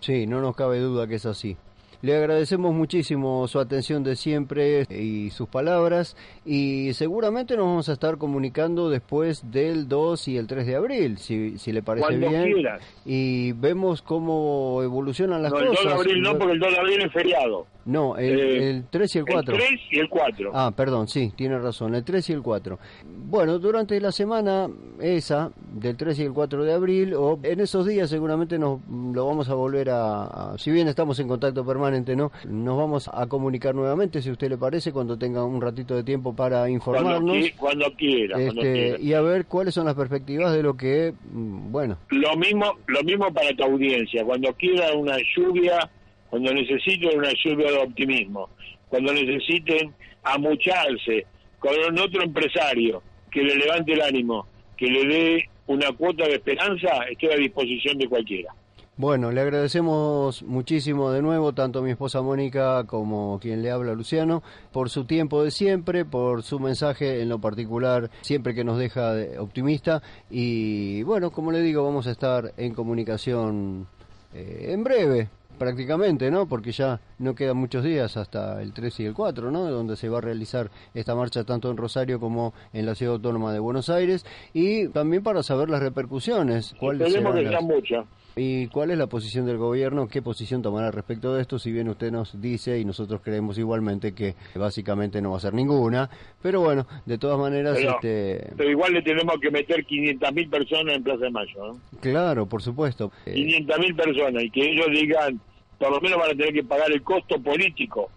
Sí, 0.00 0.26
no 0.26 0.40
nos 0.40 0.54
cabe 0.56 0.78
duda 0.78 1.06
que 1.06 1.14
es 1.14 1.26
así. 1.26 1.56
Le 2.02 2.16
agradecemos 2.16 2.74
muchísimo 2.74 3.48
su 3.48 3.58
atención 3.58 4.04
de 4.04 4.16
siempre 4.16 4.84
y 4.90 5.30
sus 5.30 5.48
palabras 5.48 6.16
y 6.44 6.92
seguramente 6.94 7.56
nos 7.56 7.66
vamos 7.66 7.88
a 7.88 7.92
estar 7.94 8.18
comunicando 8.18 8.88
después 8.90 9.50
del 9.50 9.88
2 9.88 10.28
y 10.28 10.36
el 10.36 10.46
3 10.46 10.66
de 10.66 10.76
abril, 10.76 11.18
si, 11.18 11.58
si 11.58 11.72
le 11.72 11.82
parece 11.82 12.06
Cuando 12.06 12.28
bien. 12.28 12.52
quieras. 12.52 12.82
Y 13.04 13.52
vemos 13.52 14.02
cómo 14.02 14.82
evolucionan 14.82 15.42
las 15.42 15.52
No, 15.52 15.58
el 15.58 15.66
2 15.66 15.76
cosas. 15.76 15.92
de 15.92 15.98
abril 15.98 16.22
no, 16.22 16.38
porque 16.38 16.52
el 16.52 16.60
2 16.60 16.70
de 16.70 16.78
abril 16.78 17.00
es 17.02 17.12
feriado. 17.12 17.66
No, 17.86 18.16
el, 18.18 18.38
Eh, 18.40 18.70
el 18.70 18.84
3 18.90 19.14
y 19.14 19.18
el 19.20 19.24
4. 19.26 19.54
El 19.54 19.60
3 19.60 19.80
y 19.92 19.98
el 20.00 20.08
4. 20.08 20.50
Ah, 20.52 20.72
perdón, 20.76 21.06
sí, 21.06 21.32
tiene 21.36 21.56
razón, 21.58 21.94
el 21.94 22.02
3 22.04 22.28
y 22.30 22.32
el 22.32 22.42
4. 22.42 22.78
Bueno, 23.04 23.58
durante 23.60 24.00
la 24.00 24.10
semana 24.12 24.68
esa, 25.00 25.52
del 25.72 25.96
3 25.96 26.18
y 26.18 26.22
el 26.24 26.32
4 26.32 26.64
de 26.64 26.72
abril, 26.72 27.14
o 27.14 27.38
en 27.44 27.60
esos 27.60 27.86
días 27.86 28.10
seguramente 28.10 28.58
nos 28.58 28.80
lo 28.88 29.26
vamos 29.26 29.48
a 29.48 29.54
volver 29.54 29.90
a, 29.90 30.24
a- 30.24 30.58
si 30.58 30.72
bien 30.72 30.88
estamos 30.88 31.18
en 31.20 31.28
contacto 31.28 31.64
permanente, 31.64 32.16
¿no? 32.16 32.32
Nos 32.48 32.76
vamos 32.76 33.08
a 33.12 33.26
comunicar 33.28 33.74
nuevamente, 33.74 34.20
si 34.20 34.30
a 34.30 34.32
usted 34.32 34.48
le 34.50 34.58
parece, 34.58 34.92
cuando 34.92 35.16
tenga 35.16 35.44
un 35.44 35.60
ratito 35.60 35.94
de 35.94 36.02
tiempo 36.02 36.34
para 36.34 36.68
informarnos. 36.68 37.36
cuando 37.56 37.86
quiera. 37.96 38.34
cuando 38.36 38.62
este, 38.62 38.72
quiera. 38.72 38.98
y 39.00 39.12
a 39.12 39.20
ver 39.20 39.46
cuáles 39.46 39.74
son 39.74 39.86
las 39.86 39.94
perspectivas 39.94 40.52
de 40.52 40.62
lo 40.64 40.76
que, 40.76 41.14
mm, 41.32 41.70
bueno, 41.70 41.98
Lo 42.10 42.36
mismo, 42.36 42.74
lo 42.88 43.02
mismo 43.04 43.32
para 43.32 43.50
tu 43.56 43.62
audiencia. 43.62 44.24
Cuando 44.24 44.52
quiera 44.54 44.92
una 44.94 45.16
lluvia, 45.36 45.88
cuando 46.36 46.52
necesiten 46.52 47.16
una 47.18 47.30
lluvia 47.42 47.70
de 47.72 47.78
optimismo, 47.78 48.50
cuando 48.90 49.10
necesiten 49.14 49.94
amucharse 50.22 51.24
con 51.58 51.72
otro 51.98 52.22
empresario 52.22 53.02
que 53.30 53.42
le 53.42 53.56
levante 53.56 53.94
el 53.94 54.02
ánimo, 54.02 54.46
que 54.76 54.86
le 54.86 55.06
dé 55.06 55.44
una 55.66 55.90
cuota 55.92 56.24
de 56.24 56.34
esperanza, 56.34 56.88
estoy 57.10 57.30
a 57.30 57.36
disposición 57.36 57.96
de 57.96 58.06
cualquiera. 58.06 58.54
Bueno, 58.98 59.32
le 59.32 59.40
agradecemos 59.40 60.42
muchísimo 60.42 61.10
de 61.10 61.22
nuevo, 61.22 61.54
tanto 61.54 61.78
a 61.78 61.82
mi 61.82 61.90
esposa 61.90 62.20
Mónica 62.20 62.84
como 62.86 63.38
quien 63.40 63.62
le 63.62 63.70
habla 63.70 63.94
Luciano, 63.94 64.42
por 64.72 64.90
su 64.90 65.04
tiempo 65.06 65.42
de 65.42 65.50
siempre, 65.50 66.04
por 66.04 66.42
su 66.42 66.60
mensaje 66.60 67.20
en 67.22 67.30
lo 67.30 67.38
particular, 67.38 68.10
siempre 68.20 68.54
que 68.54 68.64
nos 68.64 68.78
deja 68.78 69.14
de- 69.14 69.38
optimista. 69.38 70.02
Y 70.30 71.02
bueno, 71.02 71.30
como 71.30 71.50
le 71.50 71.60
digo, 71.62 71.82
vamos 71.82 72.06
a 72.06 72.10
estar 72.12 72.52
en 72.58 72.74
comunicación 72.74 73.86
eh, 74.34 74.66
en 74.70 74.82
breve, 74.84 75.28
prácticamente, 75.56 76.30
¿no? 76.30 76.46
Porque 76.46 76.72
ya 76.72 77.00
no 77.18 77.34
quedan 77.34 77.56
muchos 77.56 77.82
días 77.84 78.16
hasta 78.16 78.62
el 78.62 78.72
3 78.72 79.00
y 79.00 79.04
el 79.06 79.14
4, 79.14 79.50
¿no? 79.50 79.64
Donde 79.70 79.96
se 79.96 80.08
va 80.08 80.18
a 80.18 80.20
realizar 80.20 80.70
esta 80.94 81.14
marcha 81.14 81.44
tanto 81.44 81.70
en 81.70 81.76
Rosario 81.76 82.20
como 82.20 82.54
en 82.72 82.86
la 82.86 82.94
Ciudad 82.94 83.14
Autónoma 83.14 83.52
de 83.52 83.58
Buenos 83.58 83.88
Aires. 83.90 84.24
Y 84.52 84.88
también 84.88 85.22
para 85.22 85.42
saber 85.42 85.68
las 85.70 85.80
repercusiones. 85.80 86.74
¿cuáles 86.78 87.08
Esperemos 87.08 87.34
que 87.34 87.42
las- 87.42 87.50
sean 87.52 87.64
muchas. 87.64 88.04
¿Y 88.38 88.66
cuál 88.66 88.90
es 88.90 88.98
la 88.98 89.06
posición 89.06 89.46
del 89.46 89.56
gobierno? 89.56 90.08
¿Qué 90.08 90.20
posición 90.20 90.60
tomará 90.60 90.90
respecto 90.90 91.34
de 91.34 91.40
esto? 91.40 91.58
Si 91.58 91.72
bien 91.72 91.88
usted 91.88 92.12
nos 92.12 92.38
dice 92.38 92.78
y 92.78 92.84
nosotros 92.84 93.22
creemos 93.24 93.56
igualmente 93.56 94.12
que 94.12 94.34
básicamente 94.54 95.22
no 95.22 95.30
va 95.30 95.38
a 95.38 95.40
ser 95.40 95.54
ninguna, 95.54 96.10
pero 96.42 96.60
bueno, 96.60 96.86
de 97.06 97.16
todas 97.16 97.38
maneras, 97.38 97.78
Pero, 97.78 97.92
este, 97.92 98.52
pero 98.54 98.70
igual 98.70 98.92
le 98.92 99.00
tenemos 99.00 99.36
que 99.40 99.50
meter 99.50 99.86
500.000 99.86 100.50
personas 100.50 100.96
en 100.96 101.02
Plaza 101.02 101.24
de 101.24 101.30
Mayo. 101.30 101.66
¿no? 101.66 101.80
claro, 102.00 102.44
por 102.44 102.60
supuesto. 102.60 103.10
Eh, 103.24 103.32
500.000 103.34 103.96
personas 103.96 104.42
y 104.42 104.50
que 104.50 104.70
ellos 104.70 104.88
digan, 104.92 105.40
por 105.78 105.90
lo 105.92 106.00
menos 106.02 106.18
van 106.18 106.28
a 106.32 106.34
tener 106.34 106.52
que 106.52 106.62
pagar 106.64 106.92
el 106.92 107.00
costo 107.02 107.40
político 107.40 108.10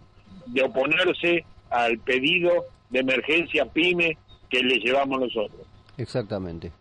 de 0.48 0.62
oponerse 0.64 1.46
al 1.70 1.98
pedido 1.98 2.50
de 2.90 2.98
emergencia 2.98 3.64
PYME 3.64 4.18
que 4.50 4.62
le 4.62 4.80
llevamos 4.80 5.18
nosotros. 5.18 5.62
exactamente. 5.96 6.72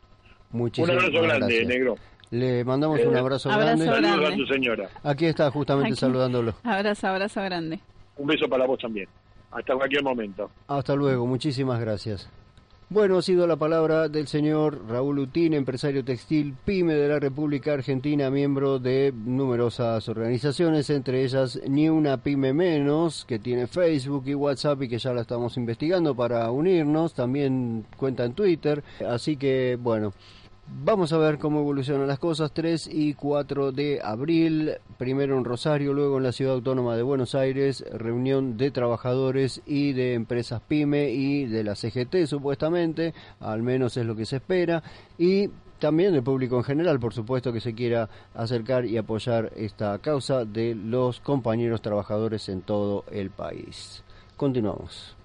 Un 0.52 0.60
Muchísimas 0.60 0.90
abrazo 1.06 1.22
grande, 1.22 1.46
gracias. 1.48 1.68
negro. 1.68 1.96
Le 2.32 2.64
mandamos 2.64 3.00
un 3.04 3.16
Eh, 3.16 3.20
abrazo, 3.20 3.50
abrazo 3.52 3.84
grande. 3.84 3.86
Saludos 3.86 4.32
a 4.32 4.36
tu 4.36 4.46
señora. 4.46 4.90
Aquí 5.04 5.26
está 5.26 5.50
justamente 5.52 5.94
Aquí. 5.94 6.00
saludándolo. 6.00 6.54
Abrazo, 6.64 7.08
abrazo 7.08 7.42
grande. 7.42 7.80
Un 8.18 8.28
beso 8.28 8.48
para 8.48 8.66
vos 8.68 8.80
también. 8.80 9.08
Hasta 9.52 9.74
cualquier 9.76 10.04
momento. 10.04 10.50
Hasta 10.68 10.96
luego, 10.96 11.26
muchísimas 11.26 11.80
gracias. 11.80 12.30
Bueno, 12.92 13.20
ha 13.20 13.22
sido 13.22 13.46
la 13.46 13.56
palabra 13.56 14.10
del 14.10 14.28
señor 14.28 14.80
Raúl 14.90 15.20
Utín, 15.20 15.54
empresario 15.54 16.04
textil 16.04 16.56
PYME 16.66 16.96
de 16.96 17.08
la 17.08 17.20
República 17.20 17.74
Argentina, 17.74 18.32
miembro 18.32 18.80
de 18.80 19.14
numerosas 19.16 20.10
organizaciones, 20.10 20.90
entre 20.90 21.24
ellas 21.24 21.60
Ni 21.68 21.88
Una 21.88 22.18
Pyme 22.18 22.52
Menos, 22.52 23.26
que 23.26 23.38
tiene 23.38 23.68
Facebook 23.68 24.24
y 24.26 24.34
WhatsApp 24.34 24.82
y 24.84 24.90
que 24.90 24.98
ya 24.98 25.14
la 25.14 25.22
estamos 25.22 25.56
investigando 25.58 26.16
para 26.16 26.50
unirnos, 26.50 27.14
también 27.14 27.86
cuenta 27.96 28.26
en 28.26 28.34
Twitter, 28.34 28.84
así 29.08 29.36
que 29.38 29.78
bueno. 29.80 30.14
Vamos 30.72 31.12
a 31.14 31.18
ver 31.18 31.40
cómo 31.40 31.60
evolucionan 31.60 32.08
las 32.08 32.20
cosas. 32.20 32.54
3 32.54 32.90
y 32.92 33.14
4 33.14 33.72
de 33.72 34.02
abril, 34.04 34.76
primero 34.98 35.38
en 35.38 35.44
Rosario, 35.44 35.94
luego 35.94 36.18
en 36.18 36.24
la 36.24 36.32
Ciudad 36.32 36.54
Autónoma 36.54 36.96
de 36.96 37.04
Buenos 37.04 37.36
Aires, 37.36 37.84
reunión 37.92 38.56
de 38.56 38.72
trabajadores 38.72 39.62
y 39.66 39.94
de 39.94 40.14
empresas 40.14 40.62
PYME 40.62 41.10
y 41.10 41.46
de 41.46 41.64
la 41.64 41.76
CGT 41.76 42.26
supuestamente, 42.28 43.14
al 43.40 43.64
menos 43.64 43.98
es 43.98 44.06
lo 44.06 44.16
que 44.16 44.26
se 44.26 44.38
espera, 44.38 44.84
y 45.18 45.50
también 45.80 46.14
del 46.14 46.24
público 46.24 46.58
en 46.58 46.64
general, 46.64 47.00
por 47.00 47.14
supuesto, 47.14 47.52
que 47.52 47.62
se 47.62 47.74
quiera 47.74 48.10
acercar 48.34 48.86
y 48.86 48.98
apoyar 48.98 49.52
esta 49.56 49.98
causa 50.00 50.46
de 50.46 50.76
los 50.76 51.20
compañeros 51.20 51.82
trabajadores 51.82 52.48
en 52.48 52.62
todo 52.62 53.06
el 53.12 53.32
país. 53.32 54.04
Continuamos. 54.38 55.16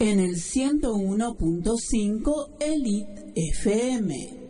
En 0.00 0.18
el 0.18 0.34
101.5 0.36 2.48
Elite 2.58 3.32
FM. 3.36 4.49